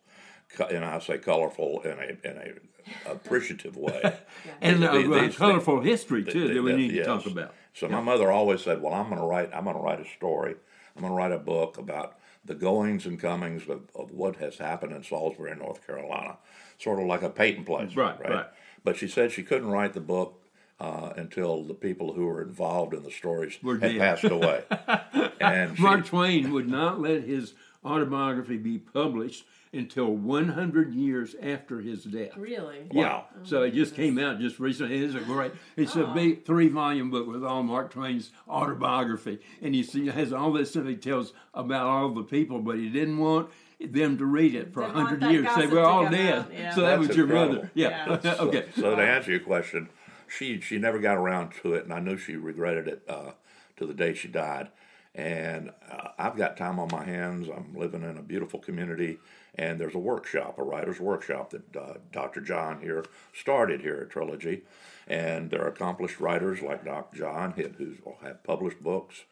and 0.71 0.85
I 0.85 0.99
say 0.99 1.19
colorful 1.19 1.81
in 1.83 1.93
a 1.93 2.29
in 2.31 2.37
a 2.39 3.11
appreciative 3.11 3.77
way. 3.77 4.03
And 4.61 4.85
uh, 4.85 4.93
These- 4.93 5.05
a, 5.07 5.09
these- 5.09 5.17
a 5.17 5.21
these 5.27 5.37
colorful 5.37 5.81
history 5.81 6.25
too 6.25 6.53
that 6.55 6.63
we 6.63 6.71
that- 6.73 6.77
need 6.77 6.95
to 6.95 7.05
talk 7.05 7.27
about. 7.27 7.55
So 7.73 7.89
my 7.89 8.01
mother 8.01 8.31
always 8.31 8.61
said, 8.63 8.81
"Well, 8.83 8.95
I'm 8.95 9.09
going 9.09 9.21
to 9.21 9.27
write. 9.27 9.51
I'm 9.53 9.65
going 9.65 9.77
to 9.77 9.83
write 9.83 10.01
a 10.01 10.09
story. 10.17 10.55
I'm 10.95 11.01
going 11.03 11.13
to 11.13 11.17
write 11.17 11.33
a 11.33 11.39
book 11.39 11.77
about 11.79 12.19
the 12.45 12.55
goings 12.55 13.05
and 13.07 13.19
comings 13.19 13.69
of, 13.69 13.81
of 13.97 14.13
what 14.13 14.37
has 14.37 14.59
happened 14.59 14.93
in 14.93 15.03
Salisbury, 15.03 15.57
North 15.57 15.85
Carolina, 15.85 16.37
sort 16.79 17.01
of 17.01 17.07
like 17.07 17.23
a 17.23 17.31
Peyton 17.31 17.65
place, 17.65 17.97
Right, 17.97 18.21
right. 18.21 18.47
But 18.85 18.97
she 18.97 19.09
said 19.09 19.33
she 19.33 19.43
couldn't 19.43 19.69
write 19.71 19.95
the 19.95 20.01
book 20.01 20.44
uh, 20.81 21.13
until 21.17 21.63
the 21.63 21.75
people 21.75 22.13
who 22.15 22.27
were 22.27 22.43
involved 22.43 22.95
in 22.95 23.03
the 23.03 23.11
stories 23.11 23.59
Were 23.63 23.79
had 23.79 23.93
dead. 23.93 24.01
passed 24.01 24.25
away. 24.25 24.65
and 25.41 25.77
she, 25.77 25.83
Mark 25.83 26.07
Twain 26.07 26.53
would 26.53 26.69
not 26.69 27.01
let 27.01 27.23
his 27.25 27.55
autobiography 27.85 28.57
be 28.57 28.79
published 28.79 29.45
until 29.73 30.07
100 30.07 30.95
years 30.95 31.35
after 31.43 31.81
his 31.81 32.05
death. 32.05 32.37
Really? 32.37 32.87
Wow. 32.93 33.27
So 33.43 33.63
it 33.63 33.75
just 33.75 33.97
came 33.97 34.19
out 34.19 34.39
just 34.39 34.61
recently. 34.61 34.99
It's 34.99 35.15
a 35.17 35.21
great, 35.21 35.53
it's 35.77 35.97
a 35.97 36.05
big 36.07 36.45
three 36.45 36.69
volume 36.69 37.11
book 37.11 37.27
with 37.27 37.45
all 37.45 37.63
Mark 37.65 37.91
Twain's 37.91 38.31
autobiography. 38.49 39.41
And 39.61 39.75
he 39.75 39.83
has 40.09 40.33
all 40.33 40.53
this 40.53 40.71
stuff 40.71 40.87
he 40.87 40.97
tells 40.97 41.33
about 41.53 41.87
all 41.87 42.11
the 42.11 42.23
people, 42.23 42.61
but 42.61 42.77
he 42.77 42.89
didn't 42.89 43.19
want 43.19 43.51
them 43.81 44.17
to 44.19 44.25
read 44.25 44.55
it 44.55 44.73
for 44.73 44.83
a 44.83 44.87
Didn't 44.87 45.03
100 45.05 45.33
years. 45.33 45.43
They 45.45 45.63
gossip 45.63 45.71
were 45.73 45.81
all 45.81 46.09
dead. 46.09 46.47
yeah. 46.53 46.75
So 46.75 46.81
that 46.83 46.97
That's 46.99 47.09
was 47.09 47.17
your 47.17 47.27
incredible. 47.27 47.55
mother. 47.57 47.71
Yeah. 47.75 48.19
Yeah. 48.23 48.35
okay. 48.41 48.67
So 48.77 48.95
to 48.95 49.03
answer 49.03 49.31
your 49.33 49.41
question, 49.41 49.89
she 50.37 50.61
she 50.61 50.79
never 50.79 50.99
got 50.99 51.17
around 51.17 51.53
to 51.63 51.75
it, 51.75 51.85
and 51.85 51.93
I 51.93 52.01
knew 52.01 52.17
she 52.17 52.37
regretted 52.37 52.89
it 52.89 53.03
uh, 53.09 53.33
to 53.77 53.87
the 53.87 53.95
day 53.95 54.15
she 54.15 54.29
died. 54.29 54.69
And 55.15 55.71
uh, 55.91 56.09
I've 56.19 56.37
got 56.37 56.57
time 56.57 56.81
on 56.81 56.89
my 56.91 57.05
hands. 57.05 57.49
I'm 57.49 57.73
living 57.75 58.03
in 58.03 58.17
a 58.17 58.23
beautiful 58.23 58.59
community, 58.59 59.19
and 59.55 59.81
there's 59.81 59.95
a 59.95 59.99
workshop, 59.99 60.59
a 60.59 60.65
writer's 60.65 60.99
workshop 60.99 61.51
that 61.51 61.77
uh, 61.77 61.95
Dr. 62.11 62.41
John 62.41 62.81
here 62.81 63.05
started 63.33 63.81
here 63.81 64.01
at 64.03 64.11
Trilogy, 64.11 64.63
and 65.07 65.51
there 65.51 65.63
are 65.63 65.69
accomplished 65.69 66.19
writers 66.19 66.63
like 66.63 66.85
Dr. 66.85 67.17
John 67.17 67.53
who 67.53 67.93
have 68.23 68.43
published 68.43 68.83
books, 68.83 69.23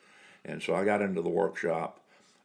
and 0.45 0.63
so 0.63 0.75
I 0.75 0.85
got 0.85 1.03
into 1.03 1.21
the 1.21 1.29
workshop 1.29 1.99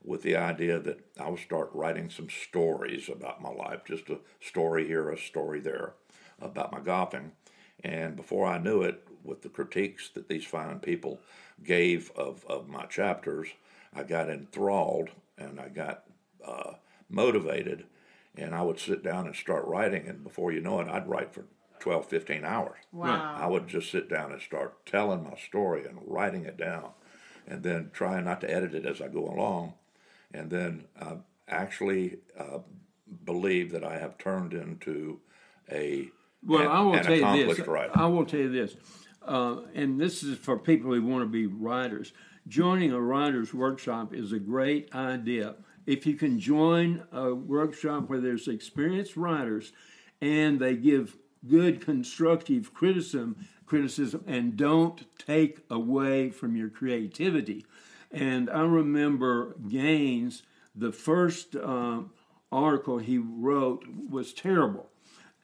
with 0.03 0.23
the 0.23 0.35
idea 0.35 0.79
that 0.79 0.99
I 1.19 1.29
would 1.29 1.39
start 1.39 1.69
writing 1.73 2.09
some 2.09 2.29
stories 2.29 3.09
about 3.09 3.41
my 3.41 3.49
life, 3.49 3.81
just 3.85 4.09
a 4.09 4.19
story 4.39 4.87
here, 4.87 5.09
a 5.09 5.17
story 5.17 5.59
there 5.59 5.93
about 6.41 6.71
my 6.71 6.79
golfing. 6.79 7.33
And 7.83 8.15
before 8.15 8.45
I 8.45 8.57
knew 8.57 8.81
it, 8.81 9.07
with 9.23 9.41
the 9.41 9.49
critiques 9.49 10.09
that 10.09 10.29
these 10.29 10.45
fine 10.45 10.79
people 10.79 11.19
gave 11.63 12.11
of, 12.15 12.45
of 12.47 12.67
my 12.67 12.85
chapters, 12.85 13.49
I 13.93 14.03
got 14.03 14.29
enthralled 14.29 15.09
and 15.37 15.59
I 15.59 15.67
got 15.67 16.03
uh, 16.45 16.73
motivated. 17.09 17.85
And 18.35 18.55
I 18.55 18.61
would 18.61 18.79
sit 18.79 19.03
down 19.03 19.25
and 19.25 19.35
start 19.35 19.65
writing. 19.65 20.07
And 20.07 20.23
before 20.23 20.51
you 20.51 20.61
know 20.61 20.79
it, 20.79 20.87
I'd 20.87 21.07
write 21.07 21.33
for 21.33 21.45
12, 21.79 22.05
15 22.05 22.45
hours. 22.45 22.77
Wow. 22.91 23.35
I 23.39 23.47
would 23.47 23.67
just 23.67 23.91
sit 23.91 24.09
down 24.09 24.31
and 24.31 24.41
start 24.41 24.85
telling 24.85 25.23
my 25.23 25.35
story 25.35 25.85
and 25.85 25.99
writing 26.05 26.45
it 26.45 26.57
down, 26.57 26.89
and 27.47 27.63
then 27.63 27.91
trying 27.93 28.25
not 28.25 28.41
to 28.41 28.51
edit 28.51 28.75
it 28.75 28.85
as 28.85 29.01
I 29.01 29.07
go 29.07 29.25
along. 29.25 29.73
And 30.33 30.49
then 30.49 30.85
I 30.99 31.17
actually 31.47 32.17
uh, 32.37 32.59
believe 33.25 33.71
that 33.71 33.83
I 33.83 33.97
have 33.97 34.17
turned 34.17 34.53
into 34.53 35.19
a 35.71 36.09
Well, 36.47 36.61
an, 36.61 36.67
I 36.67 36.79
will 36.81 36.99
tell 36.99 37.35
you 37.35 37.53
this. 37.53 37.67
writer. 37.67 37.91
I 37.93 38.05
will 38.05 38.25
tell 38.25 38.39
you 38.39 38.51
this, 38.51 38.75
uh, 39.21 39.57
and 39.75 39.99
this 39.99 40.23
is 40.23 40.37
for 40.37 40.57
people 40.57 40.93
who 40.93 41.03
want 41.03 41.23
to 41.23 41.29
be 41.29 41.45
writers. 41.45 42.13
Joining 42.47 42.93
a 42.93 43.01
writers' 43.01 43.53
workshop 43.53 44.13
is 44.13 44.31
a 44.31 44.39
great 44.39 44.95
idea. 44.95 45.55
If 45.85 46.05
you 46.05 46.15
can 46.15 46.39
join 46.39 47.03
a 47.11 47.35
workshop 47.35 48.09
where 48.09 48.21
there's 48.21 48.47
experienced 48.47 49.17
writers, 49.17 49.73
and 50.21 50.59
they 50.59 50.75
give 50.75 51.17
good 51.45 51.81
constructive 51.81 52.73
criticism, 52.73 53.45
criticism, 53.65 54.23
and 54.25 54.55
don't 54.55 55.05
take 55.17 55.59
away 55.69 56.29
from 56.29 56.55
your 56.55 56.69
creativity. 56.69 57.65
And 58.11 58.49
I 58.49 58.61
remember 58.61 59.55
Gaines, 59.67 60.43
the 60.73 60.93
first 60.93 61.57
um, 61.57 62.11
article 62.51 62.99
he 62.99 63.17
wrote 63.17 63.83
was 64.09 64.33
terrible 64.33 64.89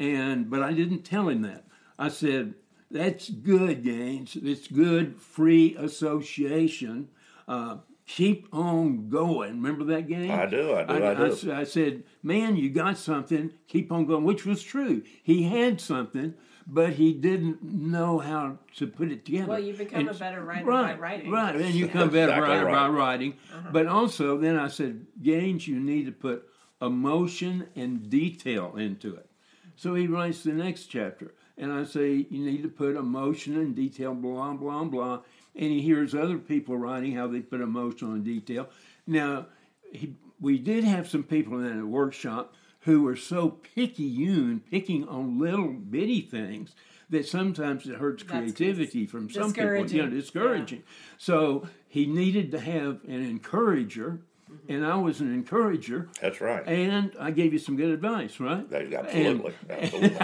and 0.03 0.50
but 0.50 0.62
I 0.62 0.74
didn't 0.74 1.03
tell 1.03 1.29
him 1.29 1.41
that. 1.43 1.63
I 1.98 2.10
said, 2.10 2.55
"That's 2.91 3.29
good, 3.29 3.83
Gaines. 3.83 4.36
It's 4.36 4.67
good 4.67 5.15
free 5.17 5.75
association. 5.77 7.10
Uh, 7.48 7.77
keep 8.05 8.48
on 8.51 9.10
going." 9.10 9.62
Remember 9.62 9.83
that 9.86 10.07
game? 10.07 10.31
I 10.31 10.45
do, 10.45 10.75
I 10.75 10.83
do, 10.83 11.05
I 11.05 11.13
do. 11.13 11.25
s- 11.31 11.45
I 11.48 11.63
said, 11.63 12.03
"Man, 12.22 12.55
you 12.55 12.69
got 12.69 12.98
something. 12.98 13.51
Keep 13.67 13.91
on 13.91 14.05
going," 14.05 14.24
which 14.24 14.45
was 14.45 14.62
true. 14.63 15.03
He 15.24 15.43
had 15.43 15.79
something, 15.79 16.33
but 16.67 16.93
he 16.93 17.13
didn't 17.13 17.63
know 17.63 18.19
how 18.19 18.57
to 18.77 18.88
put 18.88 19.12
it 19.12 19.25
together. 19.25 19.48
Well, 19.48 19.60
you 19.60 19.74
become 19.74 20.07
a 20.10 20.13
better 20.13 20.43
writer 20.43 20.65
right, 20.65 20.95
by 20.95 21.01
writing. 21.01 21.31
Right, 21.31 21.55
and 21.55 21.74
you 21.74 21.86
become 21.88 22.10
a 22.10 22.12
better 22.12 22.31
Exactly 22.33 22.50
writer 22.55 22.65
by 22.65 22.88
right. 22.88 22.98
writing. 22.98 23.33
But 23.72 23.88
also, 23.88 24.38
then 24.38 24.57
I 24.57 24.67
said, 24.67 25.05
Gaines, 25.22 25.67
you 25.67 25.79
need 25.79 26.05
to 26.07 26.12
put 26.12 26.48
emotion 26.81 27.67
and 27.75 28.10
detail 28.10 28.75
into 28.75 29.15
it. 29.15 29.29
So 29.75 29.96
he 29.96 30.08
writes 30.08 30.44
the 30.44 30.53
next 30.53 30.86
chapter, 30.86 31.34
and 31.58 31.72
I 31.72 31.84
say, 31.84 32.25
you 32.30 32.46
need 32.46 32.63
to 32.63 32.70
put 32.70 32.96
emotion 32.96 33.58
and 33.58 33.75
detail, 33.75 34.13
blah, 34.13 34.53
blah, 34.53 34.84
blah. 34.84 35.20
And 35.56 35.72
he 35.72 35.82
hears 35.82 36.15
other 36.15 36.38
people 36.38 36.77
writing 36.77 37.15
how 37.15 37.27
they 37.27 37.42
put 37.42 37.62
emotion 37.62 38.12
and 38.12 38.24
detail. 38.24 38.70
Now, 39.06 39.48
he, 39.92 40.15
we 40.39 40.58
did 40.58 40.84
have 40.84 41.10
some 41.10 41.24
people 41.24 41.60
in 41.60 41.77
that 41.77 41.86
workshop 41.86 42.56
who 42.82 43.03
were 43.03 43.15
so 43.15 43.50
picayune, 43.50 44.62
picking 44.70 45.08
on 45.08 45.39
little 45.39 45.70
bitty 45.70 46.22
things, 46.22 46.75
that 47.10 47.25
sometimes 47.25 47.88
it 47.88 47.96
hurts 47.96 48.24
creativity 48.24 49.06
from 49.06 49.30
some 49.30 49.53
people. 49.53 49.65
You 49.65 49.72
know, 49.72 49.84
discouraging. 49.84 50.20
discouraging. 50.20 50.84
So 51.18 51.68
he 51.88 52.06
needed 52.06 52.51
to 52.51 52.60
have 52.60 53.03
an 53.08 53.24
encourager 53.24 54.20
Mm-hmm. 54.53 54.72
and 54.74 54.86
I 54.86 54.95
was 54.95 55.19
an 55.19 55.33
encourager, 55.33 56.10
That's 56.22 56.39
right. 56.41 56.65
and 56.67 57.12
I 57.19 57.31
gave 57.31 57.53
you 57.53 57.60
some 57.60 57.75
good 57.75 57.89
advice, 57.91 58.39
right? 58.39 58.69
That- 58.69 58.81
And- 58.83 58.93
absolutely, 58.95 59.53
absolutely. 59.69 60.17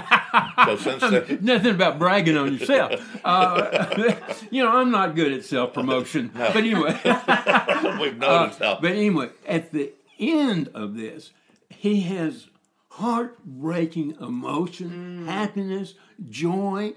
so 0.66 0.78
since 0.78 1.02
then, 1.28 1.40
Nothing 1.42 1.76
about 1.76 2.00
bragging 2.00 2.38
on 2.38 2.54
yourself. 2.58 2.94
Uh, 3.26 4.14
you 4.52 4.64
know, 4.64 4.72
I'm 4.72 4.92
not 4.92 5.14
good 5.16 5.32
at 5.34 5.44
self 5.44 5.74
promotion. 5.74 6.32
But 6.34 6.56
anyway, 6.56 6.94
we've 8.00 8.18
noticed 8.18 8.62
uh, 8.62 8.76
how. 8.76 8.80
but 8.82 8.92
anyway, 8.92 9.30
at 9.48 9.72
the 9.72 9.92
end 10.18 10.70
of 10.74 10.96
this, 10.96 11.32
he 11.70 12.02
has 12.02 12.48
heartbreaking 12.90 14.16
emotion, 14.22 15.24
mm. 15.24 15.26
happiness, 15.26 15.96
joy, 16.30 16.94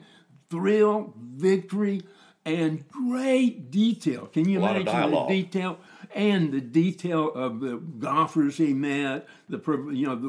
thrill, 0.51 1.15
victory, 1.17 2.03
and 2.45 2.87
great 2.89 3.71
detail. 3.71 4.27
Can 4.27 4.49
you 4.49 4.59
A 4.59 4.63
lot 4.63 4.77
of 4.77 4.83
imagine 4.83 5.11
the 5.11 5.27
detail? 5.29 5.79
And 6.15 6.53
the 6.53 6.61
detail 6.61 7.33
of 7.33 7.61
the 7.61 7.77
golfers 7.77 8.59
he 8.59 8.75
met, 8.75 9.27
the 9.49 9.59
you 9.93 10.07
know 10.07 10.15
the 10.17 10.29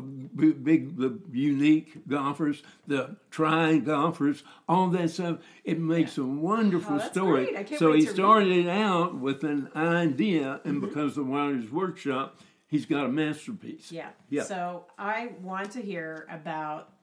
big, 0.53 0.97
the 0.97 1.19
unique 1.31 2.07
golfers, 2.07 2.63
the 2.87 3.17
trying 3.31 3.83
golfers, 3.83 4.43
all 4.69 4.87
that 4.91 5.09
stuff. 5.09 5.39
It 5.65 5.79
makes 5.79 6.17
a 6.17 6.23
wonderful 6.23 7.01
Oh, 7.01 7.07
story. 7.07 7.45
great. 7.45 7.57
I 7.57 7.63
can't 7.63 7.79
so 7.79 7.91
he 7.91 8.01
to 8.01 8.07
read 8.07 8.15
started 8.15 8.51
it 8.65 8.69
out 8.69 9.15
with 9.15 9.43
an 9.43 9.69
idea, 9.75 10.61
and 10.63 10.77
Mm-hmm. 10.77 10.87
because 10.87 11.17
of 11.17 11.27
Wilder's 11.27 11.69
workshop, 11.71 12.39
he's 12.67 12.85
got 12.85 13.05
a 13.05 13.09
masterpiece. 13.09 13.91
Yeah. 13.91 14.09
Yeah. 14.29 14.43
So 14.43 14.85
I 14.97 15.31
want 15.41 15.71
to 15.71 15.81
hear 15.81 16.27
about 16.31 16.93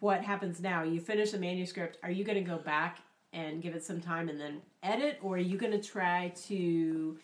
what 0.00 0.22
happens 0.22 0.60
now. 0.60 0.82
You 0.82 1.00
finish 1.00 1.30
the 1.30 1.38
manuscript. 1.38 1.98
Are 2.02 2.10
you 2.10 2.24
going 2.24 2.42
to 2.42 2.48
go 2.50 2.58
back 2.58 2.98
and 3.32 3.62
give 3.62 3.74
it 3.74 3.84
some 3.84 4.00
time 4.00 4.28
and 4.28 4.40
then 4.40 4.60
edit, 4.82 5.18
or 5.22 5.34
are 5.36 5.38
you 5.38 5.56
going 5.56 5.72
to 5.72 5.82
try 5.82 6.32
to? 6.48 7.18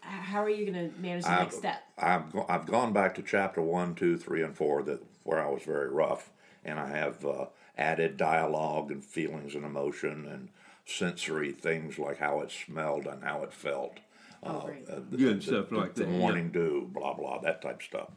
How 0.00 0.42
are 0.42 0.50
you 0.50 0.70
going 0.70 0.90
to 0.90 0.98
manage 1.00 1.24
the 1.24 1.30
next 1.30 1.56
step? 1.58 1.82
I've 1.98 2.32
go, 2.32 2.46
I've 2.48 2.66
gone 2.66 2.92
back 2.92 3.14
to 3.16 3.22
chapter 3.22 3.60
one, 3.60 3.94
two, 3.94 4.16
three, 4.16 4.42
and 4.42 4.56
four 4.56 4.82
that 4.84 5.02
where 5.24 5.44
I 5.44 5.50
was 5.50 5.62
very 5.62 5.90
rough, 5.90 6.30
and 6.64 6.78
I 6.78 6.88
have 6.88 7.24
uh, 7.24 7.46
added 7.76 8.16
dialogue 8.16 8.90
and 8.90 9.04
feelings 9.04 9.54
and 9.54 9.64
emotion 9.64 10.26
and 10.26 10.48
sensory 10.86 11.52
things 11.52 11.98
like 11.98 12.18
how 12.18 12.40
it 12.40 12.50
smelled 12.50 13.06
and 13.06 13.22
how 13.22 13.42
it 13.42 13.52
felt. 13.52 13.98
Oh, 14.42 14.60
great. 14.60 14.88
uh, 14.88 15.00
the, 15.10 15.16
Good 15.18 15.38
the- 15.40 15.42
stuff 15.44 15.68
the- 15.68 15.76
like 15.76 15.94
the 15.94 16.04
that, 16.04 16.10
yeah. 16.10 16.18
morning 16.18 16.50
dew, 16.50 16.88
blah 16.92 17.12
blah, 17.12 17.38
that 17.40 17.60
type 17.60 17.80
of 17.80 17.82
stuff, 17.84 18.08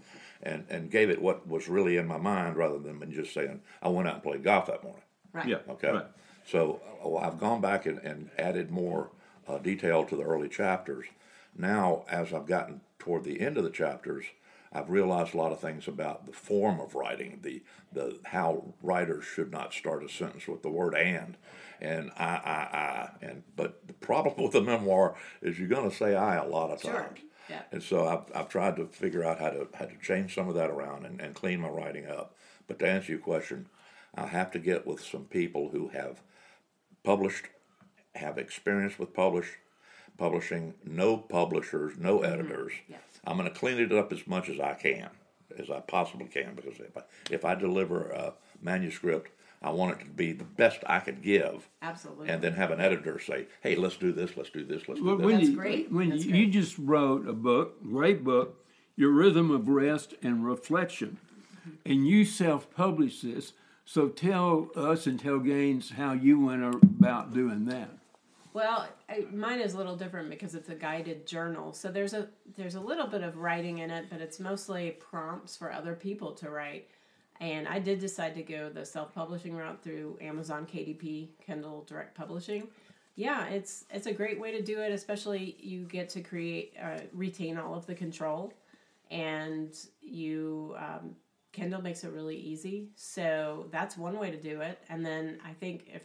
and 0.42 0.66
and 0.70 0.90
gave 0.90 1.10
it 1.10 1.22
what 1.22 1.46
was 1.48 1.68
really 1.68 1.98
in 1.98 2.08
my 2.08 2.18
mind 2.18 2.56
rather 2.56 2.80
than 2.80 3.12
just 3.12 3.34
saying 3.34 3.60
I 3.82 3.90
went 3.90 4.08
out 4.08 4.16
and 4.16 4.24
played 4.24 4.44
golf 4.44 4.68
that 4.68 4.84
morning. 4.84 5.02
Right. 5.34 5.48
Yeah. 5.48 5.58
Okay. 5.70 5.92
Right. 5.92 6.06
So 6.46 6.80
uh, 7.04 7.18
I've 7.18 7.40
gone 7.40 7.60
back 7.62 7.86
and, 7.86 8.00
and 8.00 8.30
added 8.38 8.72
more 8.72 9.10
uh, 9.48 9.58
detail 9.58 10.06
to 10.06 10.16
the 10.16 10.24
early 10.24 10.48
chapters. 10.50 11.06
Now, 11.56 12.06
as 12.10 12.34
I've 12.34 12.48
gotten 12.48 12.82
toward 13.00 13.24
the 13.24 13.42
end 13.42 13.58
of 13.58 13.64
the 13.64 13.70
chapters, 13.70 14.26
I've 14.72 14.90
realized 14.90 15.34
a 15.36 15.38
lot 15.38 15.52
of 15.52 15.60
things 15.60 15.88
about 15.88 16.26
the 16.26 16.32
form 16.34 16.80
of 16.80 16.96
writing, 16.96 17.40
the 17.44 17.62
the 17.92 18.20
how 18.26 18.74
writers 18.82 19.24
should 19.24 19.52
not 19.52 19.72
start 19.74 20.04
a 20.04 20.10
sentence 20.10 20.48
with 20.48 20.64
the 20.64 20.70
word 20.70 20.96
and, 20.96 21.38
and 21.80 22.10
I 22.18 22.26
I 22.26 22.78
I 22.78 23.10
and 23.22 23.44
but 23.56 23.88
the 23.88 23.94
problem 23.94 24.36
with 24.44 24.56
a 24.56 24.62
memoir 24.62 25.16
is 25.42 25.60
you're 25.60 25.68
going 25.68 25.90
to 25.90 25.96
say 25.96 26.16
I 26.16 26.36
a 26.38 26.48
lot 26.48 26.72
of 26.72 26.82
Sure. 26.82 26.92
times. 26.94 27.20
Yeah. 27.50 27.62
And 27.72 27.84
so 27.84 28.08
I've, 28.08 28.36
I've 28.36 28.50
tried 28.50 28.78
to 28.78 28.88
figure 28.88 29.24
out 29.24 29.40
how 29.40 29.50
to 29.50 29.68
how 29.76 29.86
to 29.86 29.98
change 30.02 30.34
some 30.34 30.48
of 30.50 30.56
that 30.56 30.72
around 30.72 31.06
and, 31.06 31.22
and 31.22 31.36
clean 31.36 31.60
my 31.60 31.68
writing 31.70 32.08
up. 32.08 32.36
But 32.68 32.80
to 32.80 32.88
answer 32.88 33.12
your 33.12 33.22
question, 33.22 33.68
I 34.16 34.26
have 34.28 34.50
to 34.52 34.60
get 34.60 34.88
with 34.88 35.04
some 35.04 35.26
people 35.26 35.70
who 35.70 35.90
have 35.90 36.22
published, 37.04 37.46
have 38.16 38.38
experience 38.38 38.98
with 38.98 39.14
publish, 39.14 39.60
publishing, 40.24 40.74
no 40.86 41.18
publishers, 41.18 41.98
no 41.98 42.20
mm-hmm. 42.20 42.32
editors. 42.32 42.72
Yes. 42.88 43.02
I'm 43.26 43.36
going 43.36 43.50
to 43.50 43.54
clean 43.54 43.78
it 43.78 43.92
up 43.92 44.14
as 44.14 44.26
much 44.26 44.48
as 44.48 44.58
I 44.58 44.74
can, 44.74 45.10
as 45.60 45.70
I 45.70 45.82
possibly 45.82 46.28
can, 46.28 46.56
because 46.56 46.80
if 46.80 46.96
I, 46.98 47.02
if 47.30 47.44
I 47.44 47.56
deliver 47.56 48.10
a 48.10 48.34
manuscript, 48.62 49.32
I 49.62 49.72
want 49.72 50.00
it 50.00 50.06
to 50.06 50.10
be 50.10 50.32
the 50.32 50.46
best 50.46 50.80
I 50.88 51.00
could 51.00 51.22
give, 51.22 51.68
Absolutely. 51.82 52.30
and 52.30 52.42
then 52.42 52.54
have 52.54 52.72
an 52.72 52.80
editor 52.80 53.20
say, 53.20 53.48
"Hey, 53.62 53.76
let's 53.76 53.98
do 53.98 54.14
this, 54.14 54.38
let's 54.38 54.50
do 54.50 54.64
this, 54.64 54.88
let's 54.88 55.02
do 55.02 55.18
this." 55.18 55.26
Wendy, 55.26 55.46
That's 55.46 55.58
great. 55.58 55.92
Wendy, 55.92 56.12
That's 56.12 56.26
you 56.26 56.32
great. 56.32 56.52
just 56.52 56.78
wrote 56.78 57.28
a 57.28 57.34
book, 57.34 57.84
great 57.84 58.24
book, 58.24 58.64
Your 58.96 59.12
Rhythm 59.12 59.52
of 59.52 59.68
Rest 59.68 60.14
and 60.22 60.46
Reflection, 60.46 61.18
mm-hmm. 61.68 61.76
and 61.86 62.08
you 62.08 62.24
self-published 62.24 63.24
this. 63.24 63.52
So 63.84 64.08
tell 64.08 64.70
us 64.76 65.06
and 65.06 65.20
tell 65.20 65.40
Gaines 65.40 65.92
how 65.92 66.14
you 66.14 66.46
went 66.46 66.64
about 66.76 67.34
doing 67.34 67.66
that. 67.66 67.90
Well, 68.54 68.88
I, 69.10 69.26
mine 69.32 69.60
is 69.60 69.74
a 69.74 69.78
little 69.78 69.96
different 69.96 70.30
because 70.30 70.54
it's 70.54 70.70
a 70.70 70.76
guided 70.76 71.26
journal. 71.26 71.74
So 71.74 71.92
there's 71.92 72.14
a 72.14 72.28
there's 72.56 72.76
a 72.76 72.80
little 72.80 73.08
bit 73.08 73.24
of 73.24 73.38
writing 73.38 73.80
in 73.80 73.90
it, 73.90 74.06
but 74.12 74.22
it's 74.22 74.40
mostly 74.40 74.92
prompts 74.92 75.58
for 75.58 75.72
other 75.72 75.96
people 75.96 76.34
to 76.34 76.52
write. 76.52 76.88
And 77.42 77.68
I 77.68 77.80
did 77.80 78.00
decide 78.00 78.36
to 78.36 78.44
go 78.44 78.70
the 78.70 78.86
self-publishing 78.86 79.56
route 79.56 79.84
through 79.84 80.20
Amazon 80.22 80.68
KDP 80.68 81.30
Kindle 81.46 81.84
Direct 81.88 82.16
Publishing. 82.16 82.68
Yeah, 83.16 83.48
it's 83.48 83.86
it's 83.90 84.06
a 84.06 84.14
great 84.14 84.40
way 84.40 84.52
to 84.52 84.62
do 84.62 84.82
it. 84.82 84.92
Especially 84.92 85.58
you 85.60 85.86
get 85.86 86.10
to 86.10 86.22
create 86.22 86.76
uh, 86.82 87.00
retain 87.12 87.58
all 87.58 87.74
of 87.74 87.88
the 87.88 87.96
control, 87.96 88.54
and 89.10 89.76
you 90.00 90.76
um, 90.78 91.16
Kindle 91.54 91.82
makes 91.82 92.04
it 92.04 92.12
really 92.12 92.38
easy. 92.38 92.90
So 92.96 93.68
that's 93.72 93.98
one 93.98 94.20
way 94.20 94.30
to 94.30 94.40
do 94.40 94.62
it. 94.62 94.80
And 94.90 95.04
then 95.04 95.40
I 95.44 95.54
think 95.54 95.88
if 95.92 96.04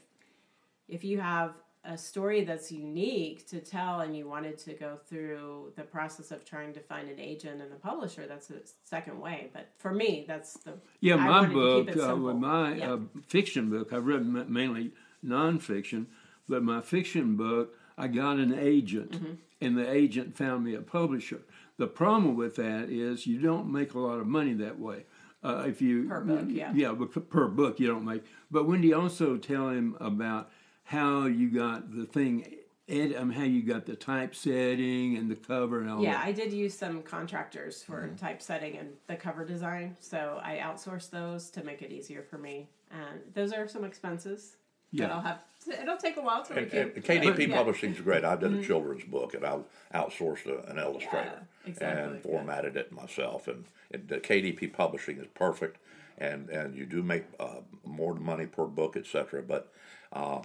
if 0.89 1.05
you 1.05 1.21
have 1.21 1.53
a 1.85 1.97
story 1.97 2.45
that's 2.45 2.71
unique 2.73 3.47
to 3.49 3.61
tell 3.61 4.01
and 4.01 4.17
you 4.17 4.29
wanted 4.29 4.59
to 4.59 4.75
go 4.75 4.99
through 5.09 5.73
the 5.77 5.83
process 5.83 6.31
of 6.31 6.45
trying 6.45 6.73
to 6.75 6.81
find 6.81 7.09
an 7.09 7.19
agent 7.21 7.63
and 7.63 7.73
a 7.73 7.77
publisher, 7.77 8.27
that's 8.27 8.51
a 8.51 8.57
second 8.85 9.19
way. 9.21 9.49
But 9.53 9.69
for 9.79 9.93
me, 9.93 10.25
that's 10.27 10.55
the 10.55 10.75
Yeah, 11.01 11.17
I 11.17 11.27
my 11.43 11.47
book, 11.47 11.97
uh, 11.97 12.17
my 12.17 12.75
Yeah. 12.75 12.93
uh, 12.95 12.99
fiction 13.27 13.71
book, 13.71 13.93
I've 13.93 14.07
written 14.07 14.33
ma- 14.33 14.45
mainly 14.49 14.93
nonfiction, 15.25 16.07
but 16.49 16.63
my 16.63 16.81
fiction 16.81 17.37
book, 17.37 17.75
I 17.97 18.09
got 18.09 18.39
an 18.39 18.55
agent, 18.55 19.13
Mm-hmm. 19.13 19.33
and 19.61 19.77
the 19.79 19.91
agent 19.91 20.37
found 20.37 20.65
me 20.65 20.75
a 20.75 20.81
publisher. 20.83 21.41
The 21.79 21.87
problem 21.87 22.37
with 22.37 22.57
that 22.57 22.91
is 22.91 23.27
you 23.27 23.39
don't 23.41 23.71
make 23.71 23.95
a 23.95 23.99
lot 24.01 24.19
of 24.19 24.27
money 24.27 24.53
that 24.55 24.79
way. 24.79 25.05
Uh, 25.45 25.65
if 25.69 25.81
you 25.81 26.09
Per 26.09 26.21
book, 26.23 26.47
yeah. 26.49 26.73
yeah, 26.75 26.93
per 27.31 27.47
book 27.47 27.79
you 27.79 27.87
don't 27.87 28.05
make. 28.05 28.25
But 28.51 28.67
Wendy 28.67 28.93
also 28.93 29.37
tell 29.37 29.69
him 29.71 29.97
about 30.01 30.51
how 30.89 31.27
you 31.27 31.51
got 31.51 31.95
the 31.95 32.07
thing, 32.07 32.47
ed, 32.89 33.15
um, 33.15 33.31
how 33.31 33.43
you 33.43 33.63
got 33.63 33.85
the 33.85 33.95
typesetting 33.95 35.19
and 35.19 35.31
the 35.31 35.37
cover 35.37 35.81
and 35.83 35.91
all 35.91 36.03
Yeah, 36.03 36.13
that. 36.15 36.25
I 36.25 36.33
did 36.33 36.51
use 36.51 36.73
some 36.77 37.03
contractors 37.03 37.83
for 37.83 38.07
Mm-hmm. 38.07 38.17
typesetting 38.17 38.79
and 38.79 38.89
the 39.07 39.17
cover 39.17 39.45
design, 39.45 39.99
so 40.01 40.41
I 40.43 40.57
outsourced 40.57 41.11
those 41.11 41.51
to 41.51 41.63
make 41.63 41.83
it 41.83 41.93
easier 41.93 42.23
for 42.23 42.39
me. 42.39 42.71
And 42.91 43.21
those 43.35 43.53
are 43.53 43.69
some 43.69 43.85
expenses. 43.85 44.57
Yeah. 44.91 45.09
that 45.09 45.15
I'll 45.17 45.21
have. 45.21 45.39
It'll 45.83 45.99
take 45.99 46.17
a 46.17 46.23
while 46.23 46.43
to 46.47 46.55
And, 46.57 46.73
recoup. 46.73 46.97
and 46.97 47.05
KDP 47.05 47.49
Yeah. 47.49 47.57
Publishing 47.57 47.93
is 47.95 48.01
great. 48.01 48.25
I 48.25 48.37
did 48.37 48.55
a 48.55 48.63
children's 48.65 49.05
book, 49.05 49.35
and 49.35 49.45
I 49.45 49.59
outsourced 49.95 50.47
a, 50.47 50.67
an 50.71 50.79
illustrator 50.79 51.43
exactly, 51.67 52.03
and 52.05 52.15
yeah. 52.15 52.21
formatted 52.23 52.79
it 52.79 52.91
myself. 52.91 53.47
And 53.49 53.67
it, 53.91 54.09
the 54.09 54.17
KDP 54.17 54.73
Publishing 54.73 55.19
is 55.19 55.27
perfect, 55.35 55.77
and 56.17 56.49
and 56.49 56.75
you 56.75 56.87
do 56.87 57.03
make 57.03 57.25
uh, 57.39 57.61
more 57.85 58.15
money 58.15 58.47
per 58.47 58.65
book, 58.65 58.97
etc. 58.97 59.43
But 59.43 59.71
uh, 60.15 60.41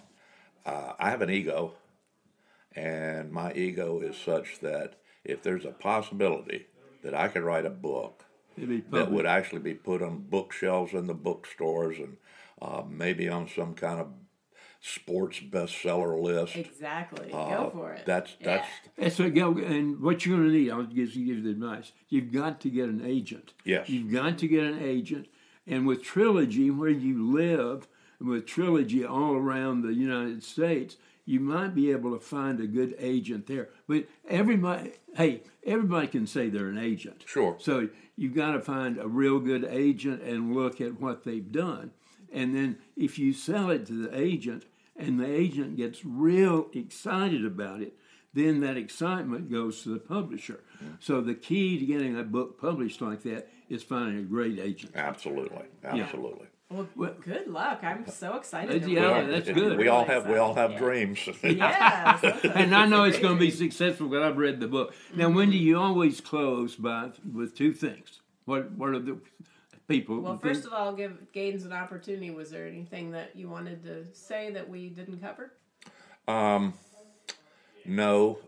uh, 0.65 0.93
I 0.99 1.09
have 1.09 1.21
an 1.21 1.29
ego, 1.29 1.73
and 2.75 3.31
my 3.31 3.53
ego 3.53 3.99
is 3.99 4.17
such 4.17 4.59
that 4.61 4.95
if 5.23 5.41
there's 5.43 5.65
a 5.65 5.71
possibility 5.71 6.67
that 7.03 7.13
I 7.13 7.27
could 7.27 7.43
write 7.43 7.65
a 7.65 7.69
book 7.69 8.25
that 8.57 9.11
would 9.11 9.25
actually 9.25 9.61
be 9.61 9.73
put 9.73 10.01
on 10.01 10.25
bookshelves 10.29 10.93
in 10.93 11.07
the 11.07 11.13
bookstores 11.13 11.97
and 11.97 12.17
uh, 12.61 12.83
maybe 12.87 13.27
on 13.27 13.47
some 13.47 13.73
kind 13.73 13.99
of 13.99 14.07
sports 14.79 15.39
bestseller 15.39 16.21
list. 16.21 16.55
Exactly. 16.55 17.31
Uh, 17.31 17.49
Go 17.49 17.69
for 17.73 17.93
it. 17.93 18.05
That's 18.05 18.35
Yeah. 18.39 18.45
that's 18.57 18.67
That's 18.97 19.19
what 19.19 19.33
go 19.33 19.57
and 19.57 19.99
what 20.01 20.25
you're 20.25 20.37
going 20.37 20.49
to 20.49 20.53
need. 20.57 20.69
I'll 20.71 20.83
give 20.83 21.15
you 21.15 21.41
the 21.41 21.49
advice. 21.51 21.93
You've 22.09 22.31
got 22.31 22.59
to 22.61 22.69
get 22.69 22.89
an 22.89 23.01
agent. 23.05 23.53
Yes. 23.63 23.89
You've 23.89 24.11
got 24.11 24.37
to 24.39 24.47
get 24.47 24.63
an 24.65 24.83
agent, 24.83 25.27
and 25.65 25.87
with 25.87 26.03
Trilogy, 26.03 26.69
where 26.69 26.89
you 26.89 27.31
live, 27.31 27.77
and 27.77 27.87
with 28.23 28.45
Trilogy 28.45 29.05
all 29.05 29.33
around 29.35 29.81
the 29.81 29.93
United 29.93 30.43
States, 30.43 30.97
you 31.25 31.39
might 31.39 31.73
be 31.73 31.91
able 31.91 32.11
to 32.13 32.19
find 32.19 32.59
a 32.59 32.67
good 32.67 32.95
agent 32.99 33.47
there. 33.47 33.69
But 33.87 34.05
everybody, 34.27 34.93
hey, 35.15 35.43
everybody 35.65 36.07
can 36.07 36.27
say 36.27 36.49
they're 36.49 36.67
an 36.67 36.77
agent. 36.77 37.23
Sure. 37.25 37.55
So 37.59 37.89
you've 38.15 38.35
got 38.35 38.51
to 38.51 38.59
find 38.59 38.97
a 38.97 39.07
real 39.07 39.39
good 39.39 39.65
agent 39.65 40.21
and 40.21 40.55
look 40.55 40.81
at 40.81 40.99
what 40.99 41.23
they've 41.23 41.51
done, 41.51 41.91
and 42.31 42.55
then 42.55 42.77
if 42.97 43.19
you 43.19 43.31
sell 43.33 43.69
it 43.69 43.85
to 43.87 43.93
the 43.93 44.17
agent, 44.19 44.65
and 44.95 45.19
the 45.19 45.25
agent 45.25 45.75
gets 45.75 46.05
real 46.05 46.67
excited 46.73 47.45
about 47.45 47.81
it, 47.81 47.93
then 48.33 48.59
that 48.61 48.77
excitement 48.77 49.51
goes 49.51 49.83
to 49.83 49.89
the 49.89 49.99
publisher. 49.99 50.59
So 50.99 51.21
the 51.21 51.35
key 51.35 51.79
to 51.79 51.85
getting 51.85 52.17
a 52.17 52.23
book 52.23 52.59
published 52.59 53.01
like 53.01 53.23
that 53.23 53.49
is 53.69 53.83
finding 53.83 54.19
a 54.19 54.23
great 54.23 54.59
agent. 54.59 54.93
absolutely 54.95 55.65
absolutely. 55.83 56.47
Well, 56.69 56.87
good 57.23 57.47
luck. 57.47 57.81
I'm 57.83 58.07
so 58.07 58.35
excited. 58.35 58.83
to 58.83 58.89
Yeah, 58.89 59.11
read 59.19 59.29
it. 59.29 59.45
that's 59.45 59.57
good. 59.57 59.77
We 59.77 59.89
all 59.89 60.05
have 60.05 60.27
we 60.27 60.37
all 60.37 60.55
have 60.55 60.71
excited. 60.71 60.85
dreams. 60.85 61.19
Yes, 61.43 62.21
that's- 62.21 62.45
and 62.55 62.73
I 62.75 62.85
know 62.87 63.03
it's 63.03 63.19
going 63.19 63.35
to 63.35 63.39
be 63.39 63.51
successful 63.51 64.07
because 64.09 64.23
I've 64.23 64.37
read 64.37 64.59
the 64.59 64.67
book. 64.67 64.95
Now, 65.15 65.29
Wendy, 65.29 65.57
you 65.57 65.77
always 65.77 66.19
close 66.19 66.75
by 66.75 67.11
with 67.31 67.55
two 67.55 67.73
things. 67.73 68.21
What 68.45 68.71
What 68.71 68.89
are 68.89 68.99
the 68.99 69.19
people? 69.87 70.19
Well, 70.19 70.33
the 70.33 70.39
things- 70.39 70.57
first 70.57 70.67
of 70.67 70.73
all, 70.73 70.93
give 70.93 71.31
Gaines 71.31 71.63
an 71.65 71.73
opportunity. 71.73 72.31
Was 72.31 72.49
there 72.49 72.65
anything 72.65 73.11
that 73.11 73.35
you 73.35 73.49
wanted 73.49 73.83
to 73.83 74.05
say 74.15 74.51
that 74.51 74.67
we 74.67 74.89
didn't 74.89 75.19
cover? 75.21 75.53
Um, 76.27 76.73
no, 77.85 78.39